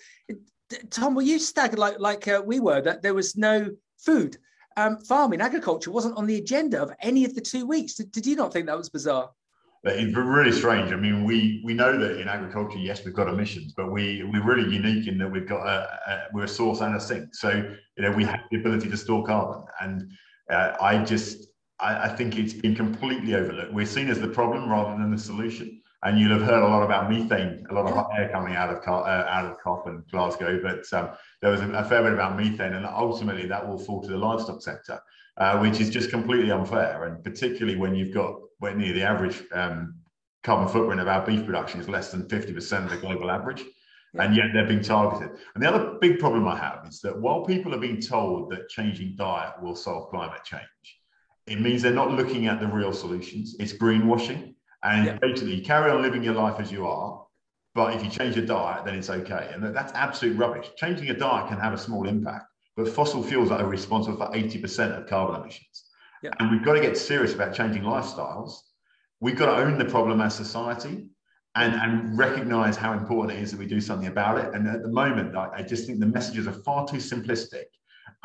[0.90, 4.38] Tom, were you staggered like like uh, we were that there was no food?
[4.76, 7.96] Um, farming, agriculture wasn't on the agenda of any of the two weeks.
[7.96, 9.32] Did, did you not think that was bizarre?
[9.96, 10.92] It's really strange.
[10.92, 14.44] I mean, we we know that in agriculture, yes, we've got emissions, but we we're
[14.44, 17.36] really unique in that we've got a, a we're a source and a sink.
[17.36, 20.12] So you know, we have the ability to store carbon, and
[20.52, 21.48] uh, I just
[21.80, 23.74] I, I, think it's been completely overlooked.
[23.74, 25.82] We're seen as the problem rather than the solution.
[26.04, 28.70] And you'll have heard a lot about methane, a lot of hot air coming out
[28.70, 31.10] of uh, out of COP and Glasgow, but um,
[31.42, 34.18] there was a, a fair bit about methane, and ultimately that will fall to the
[34.18, 35.00] livestock sector,
[35.38, 37.06] uh, which is just completely unfair.
[37.06, 39.96] And particularly when you've got when near the average um,
[40.44, 43.64] carbon footprint of our beef production is less than 50% of the global average.
[44.14, 44.24] Yeah.
[44.24, 45.38] And yet they're being targeted.
[45.54, 48.70] And the other big problem I have is that while people are being told that
[48.70, 50.64] changing diet will solve climate change,
[51.46, 53.56] it means they're not looking at the real solutions.
[53.60, 54.56] It's greenwashing.
[54.84, 55.18] And yeah.
[55.22, 57.26] basically, you carry on living your life as you are,
[57.74, 59.50] but if you change your diet, then it's okay.
[59.54, 60.70] And that's absolute rubbish.
[60.78, 64.98] Changing a diet can have a small impact, but fossil fuels are responsible for 80%
[64.98, 65.77] of carbon emissions.
[66.24, 66.32] Yeah.
[66.40, 68.60] And we've got to get serious about changing lifestyles.
[69.20, 71.08] We've got to own the problem as society
[71.56, 74.54] and, and recognize how important it is that we do something about it.
[74.54, 77.66] And at the moment, I, I just think the messages are far too simplistic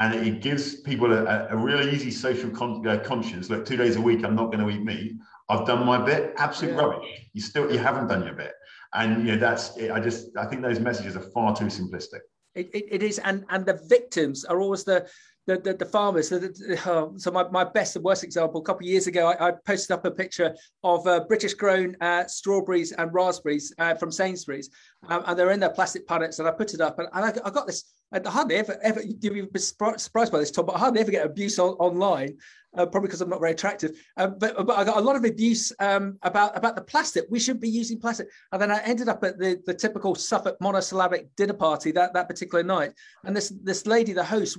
[0.01, 3.51] and it gives people a, a really easy social con- uh, conscience.
[3.51, 5.15] Look, two days a week, I'm not going to eat meat.
[5.49, 6.35] I've done my bit.
[6.37, 6.81] Absolute yeah.
[6.81, 7.09] rubbish.
[7.33, 8.53] You still, you haven't done your bit.
[8.95, 12.21] And you know, that's, I just, I think those messages are far too simplistic.
[12.55, 15.09] It, it, it is, and and the victims are always the
[15.47, 16.29] the, the, the farmers.
[16.29, 19.29] So, the, oh, so my, my best and worst example, a couple of years ago,
[19.29, 23.95] I, I posted up a picture of uh, British grown uh, strawberries and raspberries uh,
[23.95, 24.71] from Sainsbury's.
[25.09, 26.39] Um, and they're in their plastic punnets.
[26.39, 27.93] And I put it up and, and I, I, got this.
[28.13, 31.27] I hardly ever, ever, you'd be surprised by this, Tom, but I hardly ever get
[31.27, 32.37] abuse on, online
[32.77, 33.93] uh, probably because I'm not very attractive.
[34.17, 37.27] Um, but, but I got a lot of abuse um, about about the plastic.
[37.31, 38.29] We shouldn't be using plastic.
[38.53, 42.29] And then I ended up at the, the typical Suffolk monosyllabic dinner party that, that
[42.29, 42.93] particular night.
[43.25, 44.59] And this this lady, the host,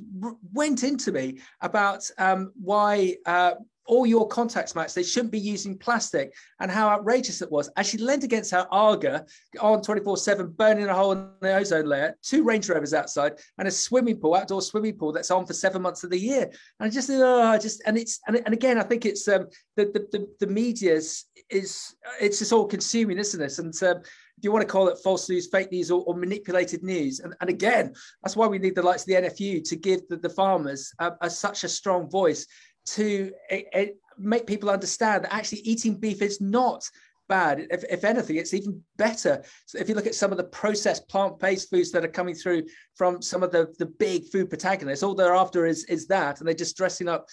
[0.53, 3.53] went into me about um, why uh,
[3.85, 7.69] all your contacts, Max, they shouldn't be using plastic and how outrageous it was.
[7.75, 9.25] As she leaned against her Aga
[9.59, 13.67] on 24 7, burning a hole in the ozone layer, two Range Rovers outside, and
[13.67, 16.43] a swimming pool, outdoor swimming pool that's on for seven months of the year.
[16.79, 19.85] And I just, oh, just, and it's, and, and again, I think it's um, the,
[19.85, 23.59] the, the, the media's is, it's just all consuming, isn't it?
[23.59, 24.01] And um,
[24.37, 27.19] if you want to call it false news, fake news, or, or manipulated news.
[27.19, 30.17] And, and, again, that's why we need the likes of the NFU to give the,
[30.17, 32.47] the farmers a, a, such a strong voice
[32.85, 33.85] to uh,
[34.17, 36.89] make people understand that actually eating beef is not
[37.29, 37.67] bad.
[37.71, 39.43] If, if, anything, it's even better.
[39.65, 42.63] So if you look at some of the processed plant-based foods that are coming through
[42.95, 46.47] from some of the, the big food protagonists, all they're after is, is that, and
[46.47, 47.27] they're just dressing up.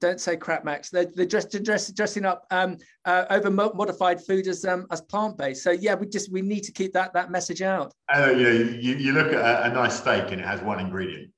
[0.00, 0.90] Don't say crap, Max.
[0.90, 5.38] They're, they're just dress, dressing up um, uh, over modified food as um, as plant
[5.38, 5.62] based.
[5.62, 7.92] So yeah, we just we need to keep that that message out.
[8.14, 11.30] Uh, you you, you look at a, a nice steak and it has one ingredient,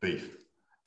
[0.00, 0.36] beef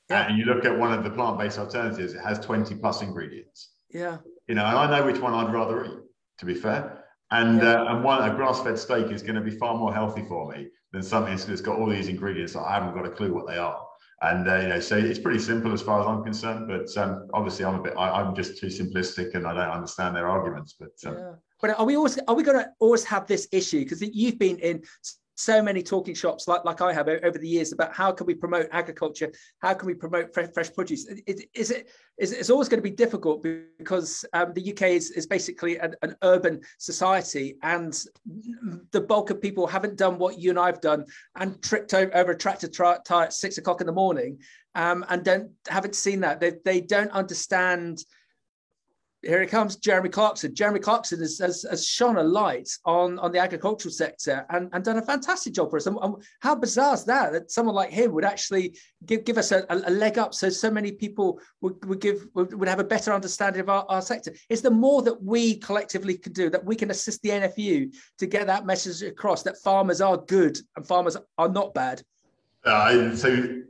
[0.10, 0.28] yeah.
[0.28, 3.72] and you look at one of the plant-based alternatives, it has 20 plus ingredients.
[3.89, 4.17] Yeah.
[4.48, 6.00] You know, and I know which one I'd rather eat,
[6.39, 7.06] to be fair.
[7.32, 7.84] And yeah.
[7.84, 10.69] uh, and one a grass-fed steak is going to be far more healthy for me
[10.91, 13.58] than something that's got all these ingredients that I haven't got a clue what they
[13.58, 13.80] are.
[14.22, 16.67] And uh, you know, so it's pretty simple as far as I'm concerned.
[16.67, 20.15] But um, obviously, I'm a bit, I, am just too simplistic, and I don't understand
[20.15, 20.76] their arguments.
[20.78, 21.32] But um, yeah.
[21.62, 23.80] But are we always are we going to always have this issue?
[23.80, 24.84] Because you've been in
[25.39, 28.34] so many talking shops like, like I have over the years about how can we
[28.34, 31.08] promote agriculture, how can we promote fresh, fresh produce.
[31.25, 33.41] Is, is it is it's always going to be difficult
[33.78, 38.04] because um, the UK is, is basically an, an, urban society and
[38.91, 41.06] the bulk of people haven't done what you and I've done
[41.38, 44.39] and tripped over, over a tractor tire at six o'clock in the morning
[44.75, 46.41] um, and don't haven't seen that.
[46.41, 48.04] They, they don't understand
[49.21, 50.55] here he comes, Jeremy Clarkson.
[50.55, 54.84] Jeremy Clarkson has, has, has shone a light on, on the agricultural sector and, and
[54.84, 55.88] done a fantastic job for us.
[55.88, 59.51] And, and how bizarre is that, that someone like him would actually give, give us
[59.51, 62.84] a, a leg up so so many people would, would give would, would have a
[62.84, 64.34] better understanding of our, our sector.
[64.47, 68.25] It's the more that we collectively can do, that we can assist the NFU to
[68.25, 72.01] get that message across that farmers are good and farmers are not bad.
[72.63, 73.62] Uh, so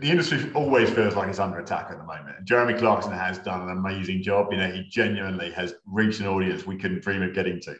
[0.00, 2.44] the industry always feels like it's under attack at the moment.
[2.44, 4.52] Jeremy Clarkson has done an amazing job.
[4.52, 7.76] You know, he genuinely has reached an audience we couldn't dream of getting to.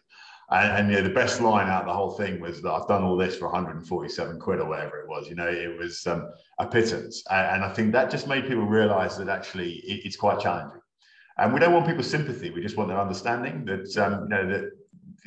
[0.51, 2.89] And, and you know, the best line out of the whole thing was that I've
[2.89, 5.29] done all this for 147 quid or whatever it was.
[5.29, 7.23] You know, it was um, a pittance.
[7.31, 10.81] And, and, I think that just made people realize that actually it, it's quite challenging.
[11.39, 12.51] And we don't want people's sympathy.
[12.51, 14.71] We just want their understanding that, um, you know, that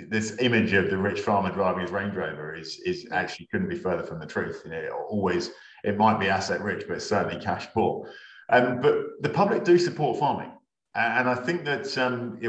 [0.09, 3.77] this image of the rich farmer driving his Range Rover is is actually couldn't be
[3.77, 4.61] further from the truth.
[4.65, 5.51] You know, always
[5.85, 8.09] it might be asset rich, but it's certainly cash poor.
[8.49, 10.51] Um, but the public do support farming.
[10.95, 12.39] And I think that um,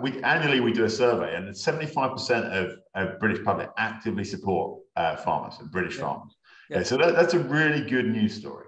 [0.00, 5.16] we annually we do a survey, and 75% of, of British public actively support uh,
[5.16, 6.02] farmers and British yeah.
[6.02, 6.34] farmers.
[6.70, 6.78] Yeah.
[6.78, 8.64] Yeah, so that, that's a really good news story.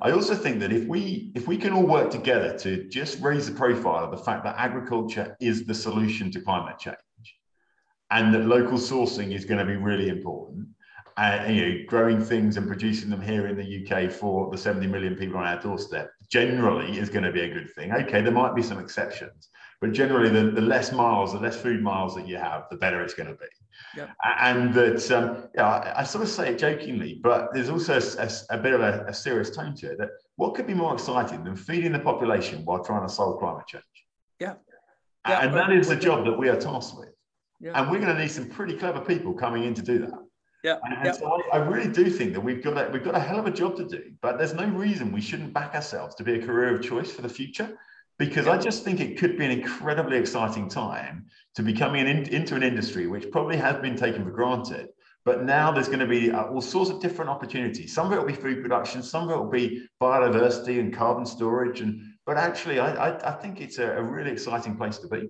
[0.00, 3.46] I also think that if we if we can all work together to just raise
[3.46, 6.96] the profile of the fact that agriculture is the solution to climate change,
[8.10, 10.68] and that local sourcing is going to be really important,
[11.16, 14.86] uh, you know, growing things and producing them here in the UK for the 70
[14.88, 17.92] million people on our doorstep generally is going to be a good thing.
[17.92, 19.50] Okay, there might be some exceptions,
[19.80, 23.02] but generally, the, the less miles, the less food miles that you have, the better
[23.02, 23.46] it's going to be.
[23.96, 24.10] Yep.
[24.40, 28.22] And that, um, yeah, I, I, sort of say it jokingly, but there's also a,
[28.22, 29.98] a, a bit of a, a, serious tone to it.
[29.98, 33.66] That what could be more exciting than feeding the population while trying to solve climate
[33.66, 33.84] change?
[34.40, 34.54] Yeah.
[35.28, 37.10] yeah and that is the job that we are tasked with.
[37.60, 37.80] Yeah.
[37.80, 40.23] And we're going to need some pretty clever people coming in to do that.
[40.64, 40.78] Yeah.
[40.82, 43.20] And, and so I, I, really do think that we've got a, we've got a
[43.20, 46.24] hell of a job to do, but there's no reason we shouldn't back ourselves to
[46.24, 47.76] be a career of choice for the future,
[48.18, 52.26] because I just think it could be an incredibly exciting time to be coming in,
[52.28, 54.88] into an industry which probably has been taken for granted.
[55.26, 57.94] But now there's going to be uh, all sorts of different opportunities.
[57.94, 61.26] Some of it will be food production, some of it will be biodiversity and carbon
[61.26, 61.82] storage.
[61.82, 65.28] And but actually, I, I, I think it's a, a really exciting place to be.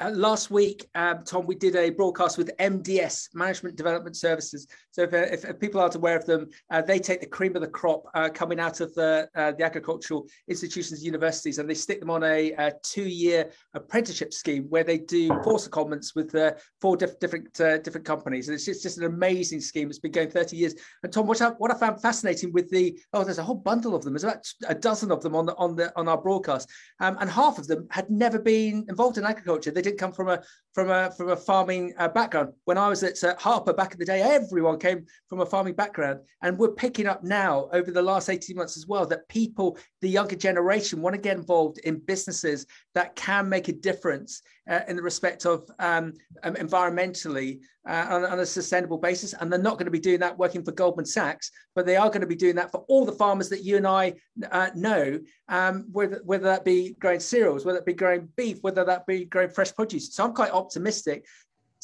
[0.00, 4.66] Uh, last week, um, Tom, we did a broadcast with MDS, Management Development Services.
[4.90, 7.54] So if, uh, if, if people aren't aware of them, uh, they take the cream
[7.54, 11.74] of the crop uh, coming out of the, uh, the agricultural institutions, universities, and they
[11.74, 16.54] stick them on a, a two-year apprenticeship scheme where they do four secondments with uh,
[16.80, 18.48] four diff- different different companies.
[18.48, 19.90] And it's just, just an amazing scheme.
[19.90, 20.74] It's been going 30 years.
[21.04, 23.94] And Tom, what I, what I found fascinating with the oh, there's a whole bundle
[23.94, 24.14] of them.
[24.14, 27.30] There's about a dozen of them on the on the on our broadcast, um, and
[27.30, 29.70] half of them had never been involved in agriculture.
[29.70, 30.42] They didn't come from a
[30.74, 32.52] from a from a farming uh, background.
[32.64, 35.74] When I was at uh, Harper back in the day, everyone came from a farming
[35.74, 39.78] background, and we're picking up now over the last eighteen months as well that people,
[40.02, 44.80] the younger generation, want to get involved in businesses that can make a difference uh,
[44.88, 49.34] in the respect of um, um, environmentally uh, on, on, a sustainable basis.
[49.34, 52.08] And they're not going to be doing that working for Goldman Sachs, but they are
[52.08, 54.14] going to be doing that for all the farmers that you and I
[54.50, 58.84] uh, know, um, whether, whether that be growing cereals, whether it be growing beef, whether
[58.84, 60.14] that be growing fresh produce.
[60.14, 61.24] So I'm quite optimistic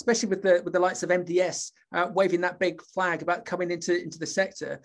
[0.00, 3.70] especially with the with the likes of MDS uh, waving that big flag about coming
[3.70, 4.80] into into the sector,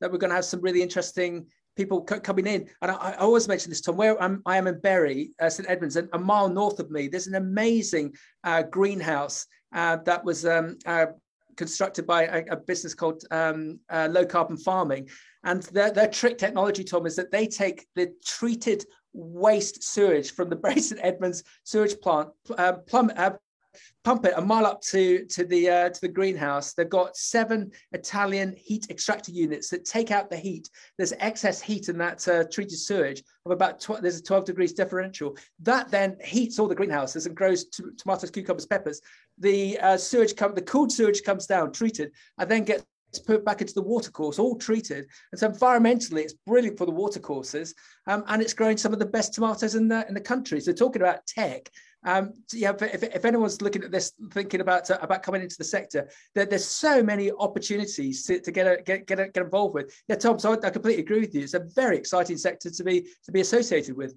[0.00, 2.68] that we're going to have some really interesting people coming in.
[2.82, 5.68] And I, I, always mention this, Tom, where I'm, I am in Bury, uh, St
[5.68, 10.46] Edmunds, and a mile north of me, there's an amazing uh, greenhouse uh, that was
[10.46, 11.06] um, uh,
[11.56, 15.08] constructed by a, a business called um, uh, Low Carbon Farming.
[15.42, 20.50] And their, their trick technology, Tom, is that they take the treated waste sewage from
[20.50, 23.10] the Bury St Edmunds sewage plant, uh, plum,
[24.04, 26.74] pump it a mile up to to the uh, to the greenhouse.
[26.74, 30.68] They've got seven Italian heat extractor units that take out the heat.
[30.96, 34.72] There's excess heat in that uh, treated sewage of about tw- there's a 12 degrees
[34.72, 35.36] differential.
[35.60, 39.00] That then heats all the greenhouses and grows t- tomatoes, cucumbers, peppers.
[39.38, 42.84] The uh, sewage come the cooled sewage comes down, treated, and then gets
[43.18, 45.06] put back into the watercourse, all treated.
[45.32, 47.74] And so environmentally, it's brilliant for the watercourses,
[48.06, 50.60] um, and it's growing some of the best tomatoes in the in the country.
[50.60, 51.70] So talking about tech,
[52.06, 55.64] um, yeah, if, if, anyone's looking at this, thinking about uh, about coming into the
[55.64, 59.74] sector, there, there's so many opportunities to, to get, a, get get a, get involved
[59.74, 59.94] with.
[60.08, 60.38] Yeah, Tom.
[60.38, 61.42] So I, I, completely agree with you.
[61.42, 64.14] It's a very exciting sector to be to be associated with.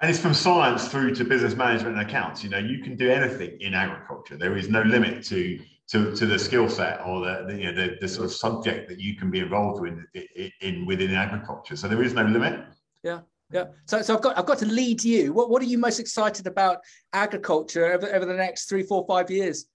[0.00, 2.42] And it's from science through to business management and accounts.
[2.42, 4.36] You know, you can do anything in agriculture.
[4.36, 7.86] There is no limit to to, to the skill set or the, the, you know,
[7.86, 11.76] the, the sort of subject that you can be involved in, in, in within agriculture.
[11.76, 12.64] So there is no limit.
[13.02, 13.20] Yeah.
[13.52, 13.66] Yeah.
[13.84, 15.32] So, so I've got I've got to lead you.
[15.32, 16.78] What what are you most excited about
[17.12, 19.66] agriculture over, over the next three, four, five years?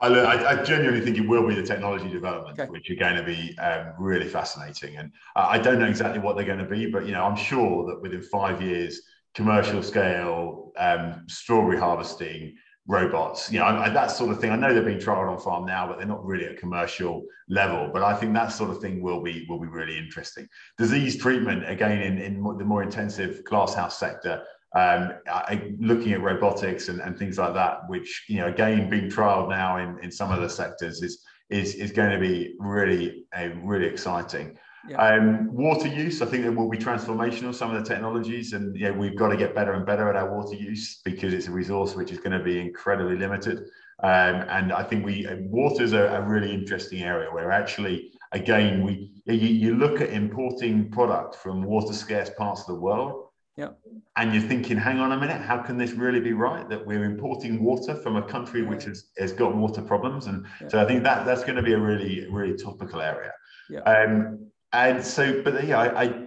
[0.00, 2.70] I, I, genuinely think it will be the technology development, okay.
[2.70, 4.96] which are going to be um, really fascinating.
[4.96, 7.84] And I don't know exactly what they're going to be, but you know, I'm sure
[7.88, 9.02] that within five years,
[9.34, 12.54] commercial scale um, strawberry harvesting
[12.88, 13.52] robots.
[13.52, 14.50] You know, I, I, that sort of thing.
[14.50, 17.90] I know they're being trialed on farm now, but they're not really at commercial level.
[17.92, 20.48] But I think that sort of thing will be will be really interesting.
[20.78, 24.42] Disease treatment again in, in the more intensive glasshouse sector.
[24.74, 29.10] Um, I, looking at robotics and, and things like that, which you know again being
[29.10, 33.26] trialed now in, in some of the sectors is is is going to be really
[33.34, 34.58] a really exciting.
[34.88, 34.96] Yeah.
[34.96, 37.54] Um, water use, I think it will be transformational.
[37.54, 40.34] Some of the technologies, and yeah, we've got to get better and better at our
[40.34, 43.68] water use because it's a resource which is going to be incredibly limited.
[44.02, 48.12] Um, and I think we uh, water is a, a, really interesting area where actually,
[48.30, 53.24] again, we you, you look at importing product from water scarce parts of the world.
[53.56, 53.70] Yeah.
[54.16, 57.02] And you're thinking, hang on a minute, how can this really be right that we're
[57.02, 60.28] importing water from a country which has, has got water problems?
[60.28, 60.68] And yeah.
[60.68, 63.32] so I think that that's going to be a really, really topical area.
[63.68, 63.80] Yeah.
[63.80, 66.26] Um, and so, but yeah, I, I,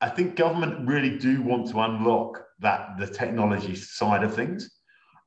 [0.00, 4.70] I think government really do want to unlock that the technology side of things.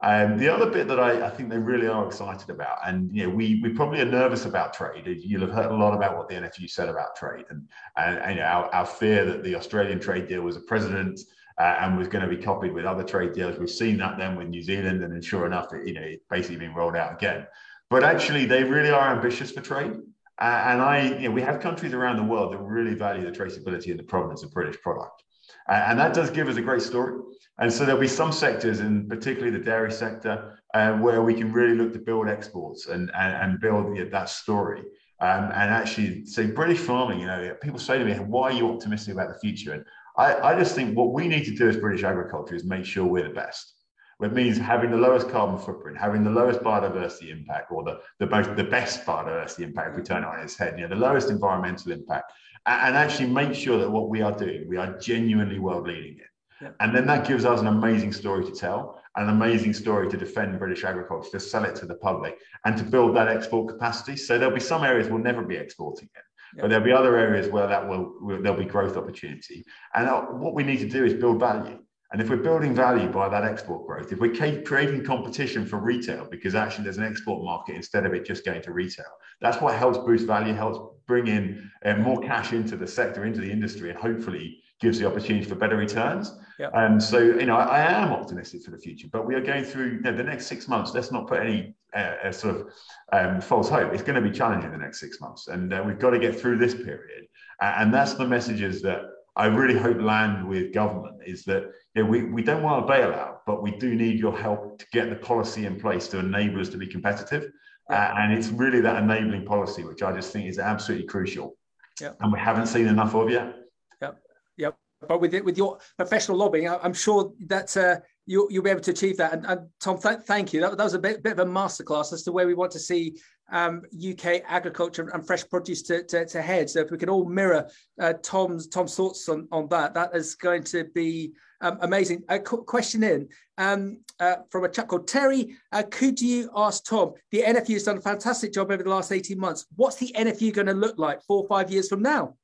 [0.03, 3.27] Um, the other bit that I, I, think they really are excited about, and you
[3.27, 5.05] know, we we probably are nervous about trade.
[5.05, 8.35] You'll have heard a lot about what the NFU said about trade, and and, and
[8.35, 11.19] you know, our, our fear that the Australian trade deal was a precedent
[11.59, 13.59] uh, and was going to be copied with other trade deals.
[13.59, 16.25] We've seen that then with New Zealand, and then sure enough, it, you know, it's
[16.31, 17.45] basically being rolled out again.
[17.91, 19.93] But actually, they really are ambitious for trade.
[20.39, 23.31] Uh, and I, you know, we have countries around the world that really value the
[23.31, 25.23] traceability and the provenance of British product.
[25.69, 27.19] Uh, and that does give us a great story.
[27.59, 31.51] And so there'll be some sectors, and particularly the dairy sector, uh, where we can
[31.51, 34.81] really look to build exports and, and, and build you know, that story.
[35.19, 38.71] Um, and actually, say British farming, you know, people say to me, why are you
[38.71, 39.73] optimistic about the future?
[39.73, 39.85] And
[40.17, 43.05] I, I just think what we need to do as British agriculture is make sure
[43.05, 43.75] we're the best.
[44.21, 48.27] It means having the lowest carbon footprint, having the lowest biodiversity impact, or the, the
[48.27, 51.01] most the best biodiversity impact if we turn it on its head, you know, the
[51.01, 52.31] lowest environmental impact,
[52.65, 56.17] and, and actually make sure that what we are doing, we are genuinely world leading
[56.17, 56.27] it.
[56.61, 56.69] Yeah.
[56.79, 60.59] And then that gives us an amazing story to tell, an amazing story to defend
[60.59, 64.15] British agriculture, to sell it to the public, and to build that export capacity.
[64.15, 66.23] So there'll be some areas we'll never be exporting it.
[66.59, 69.63] But there'll be other areas where that will, will, there'll be growth opportunity.
[69.95, 71.79] And uh, what we need to do is build value.
[72.11, 74.33] And if we're building value by that export growth, if we're
[74.63, 78.61] creating competition for retail, because actually there's an export market instead of it just going
[78.63, 79.05] to retail,
[79.39, 83.39] that's what helps boost value, helps bring in uh, more cash into the sector, into
[83.39, 86.33] the industry, and hopefully gives the opportunity for better returns.
[86.59, 86.71] Yep.
[86.73, 89.63] Um, so, you know, I, I, am optimistic for the future, but we are going
[89.63, 90.93] through you know, the next six months.
[90.93, 92.67] Let's not put any uh, sort of
[93.13, 93.93] um, false hope.
[93.93, 96.39] It's going to be challenging the next six months, and uh, we've got to get
[96.39, 97.27] through this period.
[97.61, 99.01] And that's the messages that
[99.35, 102.91] I really hope land with government is that you know, we, we don't want a
[102.91, 106.59] bailout, but we do need your help to get the policy in place to enable
[106.59, 107.51] us to be competitive.
[107.89, 111.57] Uh, and it's really that enabling policy, which I just think is absolutely crucial.
[111.99, 112.17] Yep.
[112.19, 113.55] And we haven't seen enough of yet.
[114.01, 114.19] Yep.
[114.57, 114.77] Yep.
[115.07, 118.81] But with it, with your professional lobbying, I'm sure that uh, you'll, you'll be able
[118.81, 119.33] to achieve that.
[119.33, 120.61] And, and Tom, th- thank you.
[120.61, 122.79] That, that was a bit, bit of a masterclass as to where we want to
[122.79, 123.17] see
[123.51, 126.69] um, UK agriculture and fresh produce to, to, to, head.
[126.69, 127.69] So if we can all mirror
[127.99, 132.23] uh, Tom's Tom's thoughts on, on that, that is going to be um, amazing.
[132.29, 135.55] A question in um, uh, from a chap called Terry.
[135.71, 139.11] Uh, could you ask Tom, the NFU has done a fantastic job over the last
[139.11, 139.65] 18 months.
[139.75, 142.35] What's the NFU going to look like four or five years from now?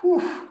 [0.00, 0.50] Whew.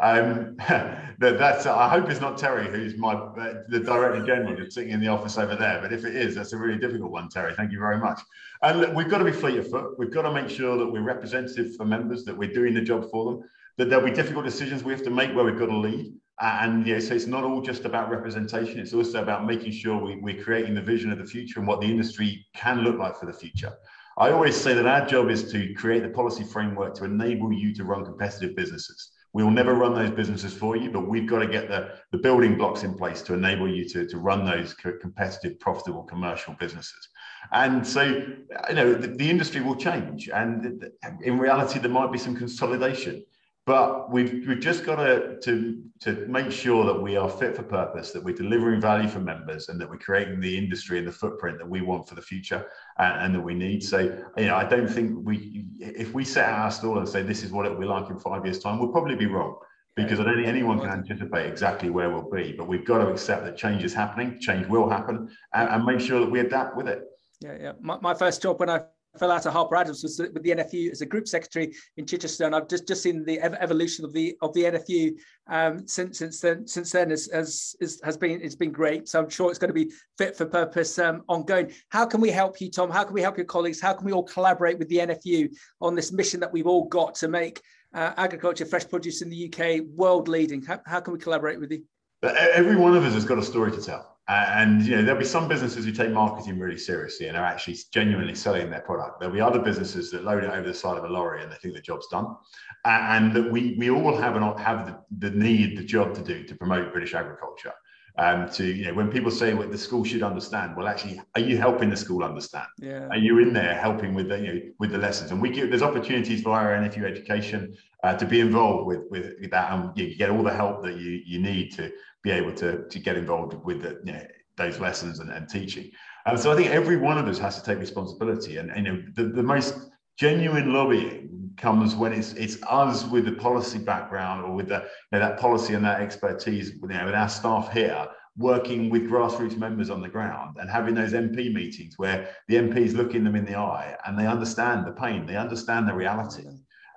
[0.00, 4.74] Um, that, that's I hope it's not Terry, who's my uh, the director general that's
[4.74, 5.80] sitting in the office over there.
[5.80, 7.54] But if it is, that's a really difficult one, Terry.
[7.54, 8.20] Thank you very much.
[8.62, 9.98] And look, we've got to be fleet of foot.
[9.98, 13.10] We've got to make sure that we're representative for members, that we're doing the job
[13.10, 13.42] for them.
[13.76, 16.12] That there'll be difficult decisions we have to make where we've got to lead.
[16.40, 18.80] And yeah, so it's not all just about representation.
[18.80, 21.82] It's also about making sure we, we're creating the vision of the future and what
[21.82, 23.72] the industry can look like for the future.
[24.16, 27.74] I always say that our job is to create the policy framework to enable you
[27.74, 29.12] to run competitive businesses.
[29.32, 32.18] We will never run those businesses for you, but we've got to get the, the
[32.18, 37.08] building blocks in place to enable you to, to run those competitive, profitable commercial businesses.
[37.52, 40.28] And so, you know, the, the industry will change.
[40.28, 40.84] And
[41.22, 43.24] in reality, there might be some consolidation.
[43.66, 47.62] But we've, we've just got to, to, to make sure that we are fit for
[47.62, 51.12] purpose, that we're delivering value for members, and that we're creating the industry and the
[51.12, 52.66] footprint that we want for the future
[52.98, 53.82] and, and that we need.
[53.82, 53.98] So,
[54.36, 57.52] you know, I don't think we, if we set our stall and say this is
[57.52, 59.56] what it will be like in five years' time, we'll probably be wrong
[59.94, 62.54] because I don't think anyone can anticipate exactly where we'll be.
[62.56, 66.00] But we've got to accept that change is happening, change will happen, and, and make
[66.00, 67.02] sure that we adapt with it.
[67.40, 67.72] Yeah, yeah.
[67.80, 68.82] My, my first job when I
[69.18, 72.44] fell out of Harper Adams was with the NFU as a group secretary in Chichester,
[72.44, 75.14] and I've just just seen the evolution of the of the NFU
[75.48, 76.66] um, since since then.
[76.66, 79.08] Since then, has, has has been it's been great.
[79.08, 81.72] So I'm sure it's going to be fit for purpose um, ongoing.
[81.88, 82.90] How can we help you, Tom?
[82.90, 83.80] How can we help your colleagues?
[83.80, 87.14] How can we all collaborate with the NFU on this mission that we've all got
[87.16, 87.60] to make
[87.94, 90.62] uh, agriculture, fresh produce in the UK world leading?
[90.62, 91.82] How, how can we collaborate with you?
[92.22, 94.18] every one of us has got a story to tell.
[94.30, 97.76] And you know, there'll be some businesses who take marketing really seriously and are actually
[97.92, 99.18] genuinely selling their product.
[99.18, 101.56] There'll be other businesses that load it over the side of a lorry and they
[101.56, 102.36] think the job's done.
[102.84, 106.44] And that we we all have an have the, the need, the job to do
[106.44, 107.72] to promote British agriculture.
[108.18, 111.40] Um, to you know, when people say what the school should understand, well, actually, are
[111.40, 112.66] you helping the school understand?
[112.78, 113.08] Yeah.
[113.08, 115.30] Are you in there helping with the you know with the lessons?
[115.32, 119.72] And we give there's opportunities via NFU education uh, to be involved with with that,
[119.72, 121.90] and you get all the help that you you need to
[122.22, 125.90] be able to, to get involved with the, you know, those lessons and, and teaching.
[126.26, 128.58] And so I think every one of us has to take responsibility.
[128.58, 129.74] And, and you know, the, the most
[130.18, 135.18] genuine lobbying comes when it's it's us with the policy background or with the, you
[135.18, 138.06] know, that policy and that expertise you know, with our staff here
[138.36, 142.94] working with grassroots members on the ground and having those MP meetings where the MPs
[142.94, 146.44] looking them in the eye and they understand the pain, they understand the reality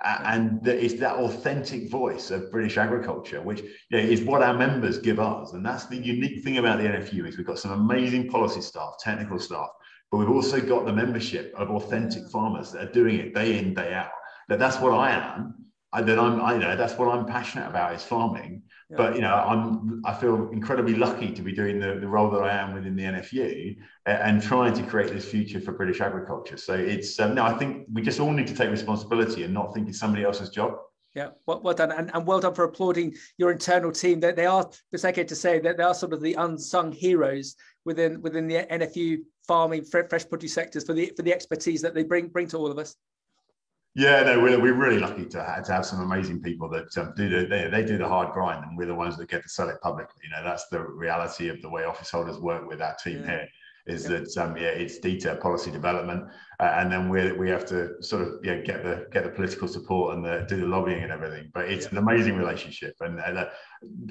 [0.03, 4.97] and it's that authentic voice of British agriculture, which you know, is what our members
[4.97, 5.53] give us.
[5.53, 8.95] And that's the unique thing about the NFU is we've got some amazing policy staff,
[8.99, 9.69] technical staff,
[10.11, 13.73] but we've also got the membership of authentic farmers that are doing it day in,
[13.73, 14.11] day out.
[14.49, 15.55] That that's what I am.
[15.93, 18.63] I, that I'm, I you know, that's what I'm passionate about is farming.
[18.95, 22.43] But you know, I'm I feel incredibly lucky to be doing the, the role that
[22.43, 23.75] I am within the NFU
[24.05, 26.57] and, trying to create this future for British agriculture.
[26.57, 29.73] So it's um, no, I think we just all need to take responsibility and not
[29.73, 30.75] think it's somebody else's job.
[31.15, 34.19] Yeah, well, well done, and, and well done for applauding your internal team.
[34.19, 36.91] That they, they are, it's okay to say that they are sort of the unsung
[36.91, 41.93] heroes within within the NFU farming fresh produce sectors for the for the expertise that
[41.93, 42.95] they bring bring to all of us.
[43.95, 47.13] Yeah, no, we're, we're really lucky to have, to have some amazing people that um,
[47.15, 49.49] do the they, they do the hard grind, and we're the ones that get to
[49.49, 50.21] sell it publicly.
[50.23, 53.27] You know, that's the reality of the way office holders work with our team yeah.
[53.27, 53.47] here.
[53.85, 54.19] Is yeah.
[54.19, 56.23] that um, yeah, it's detailed policy development,
[56.59, 59.67] uh, and then we we have to sort of yeah get the get the political
[59.67, 61.51] support and the, do the lobbying and everything.
[61.53, 61.91] But it's yeah.
[61.91, 63.49] an amazing relationship, and uh,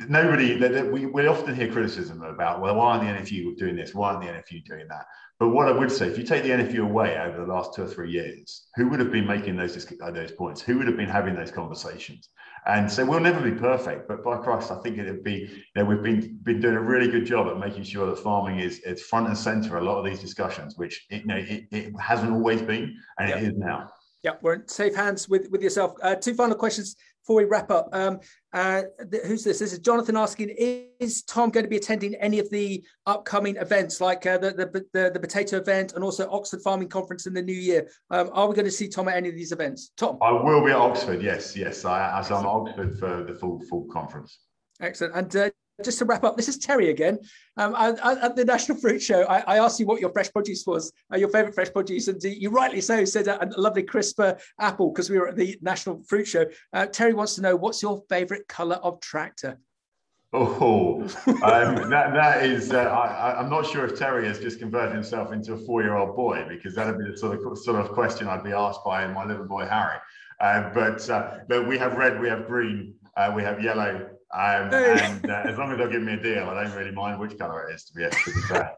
[0.09, 4.13] nobody we we often hear criticism about well why aren't the NFU doing this, why
[4.13, 5.07] aren't the NFU doing that?
[5.43, 7.83] But what I would say, if you take the NFU away over the last two
[7.83, 10.63] or three years, who would have been making those uh, those points?
[10.63, 12.29] Who would have been having those conversations?
[12.65, 15.51] And so we'll never be perfect, but by Christ, I think it'd be.
[15.51, 18.61] You know, we've been been doing a really good job at making sure that farming
[18.61, 21.65] is it's front and center a lot of these discussions, which it, you know it,
[21.73, 23.91] it hasn't always been, and it is now.
[24.23, 25.95] Yeah, we're in safe hands with with yourself.
[26.01, 28.19] Uh, two final questions before we wrap up, um,
[28.53, 28.83] uh,
[29.27, 29.59] who's this?
[29.59, 30.51] This is Jonathan asking:
[31.01, 34.85] Is Tom going to be attending any of the upcoming events, like uh, the, the,
[34.93, 37.89] the the potato event and also Oxford Farming Conference in the new year?
[38.11, 39.91] Um, are we going to see Tom at any of these events?
[39.97, 41.21] Tom, I will be at Oxford.
[41.21, 44.39] Yes, yes, I, as I'm at Oxford for the full full conference.
[44.81, 45.15] Excellent.
[45.15, 45.51] And uh,
[45.85, 47.19] just to wrap up, this is Terry again.
[47.57, 50.93] Um, at the National Fruit Show, I, I, asked you what your fresh produce was,
[51.13, 54.91] uh, your favorite fresh produce, and you rightly so said a, a lovely crisper apple
[54.91, 56.47] because we were at the National Fruit Show.
[56.73, 59.59] Uh, Terry wants to know what's your favorite color of tractor?
[60.35, 61.11] Oh, um,
[61.91, 65.53] that, that is, uh, I, am not sure if Terry has just converted himself into
[65.53, 68.43] a four year old boy because that'd be the sort of, sort of question I'd
[68.43, 69.99] be asked by my little boy Harry.
[70.41, 74.73] Uh, but, uh, but we have red, we have green, uh, we have yellow, um,
[74.73, 77.39] and uh, as long as they'll give me a deal, I don't really mind which
[77.39, 77.85] colour it is.
[77.85, 78.73] To be, to be fair.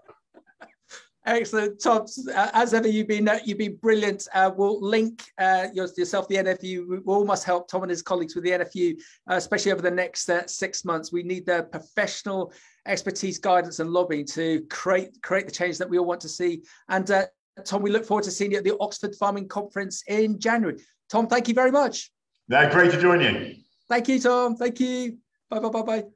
[1.27, 2.05] Excellent, Tom.
[2.35, 4.29] As ever, you've been uh, you've been brilliant.
[4.35, 6.87] Uh, we'll link uh, yourself the NFU.
[6.87, 8.95] We all must help Tom and his colleagues with the NFU,
[9.31, 11.13] uh, especially over the next uh, six months.
[11.13, 12.53] We need their professional
[12.87, 16.63] expertise, guidance, and lobbying to create create the change that we all want to see.
[16.91, 17.27] And uh,
[17.65, 20.79] Tom, we look forward to seeing you at the Oxford Farming Conference in January.
[21.09, 22.11] Tom, thank you very much.
[22.49, 23.55] No, great to join you.
[23.89, 24.57] Thank you, Tom.
[24.57, 25.19] Thank you.
[25.49, 26.14] 拜拜拜拜。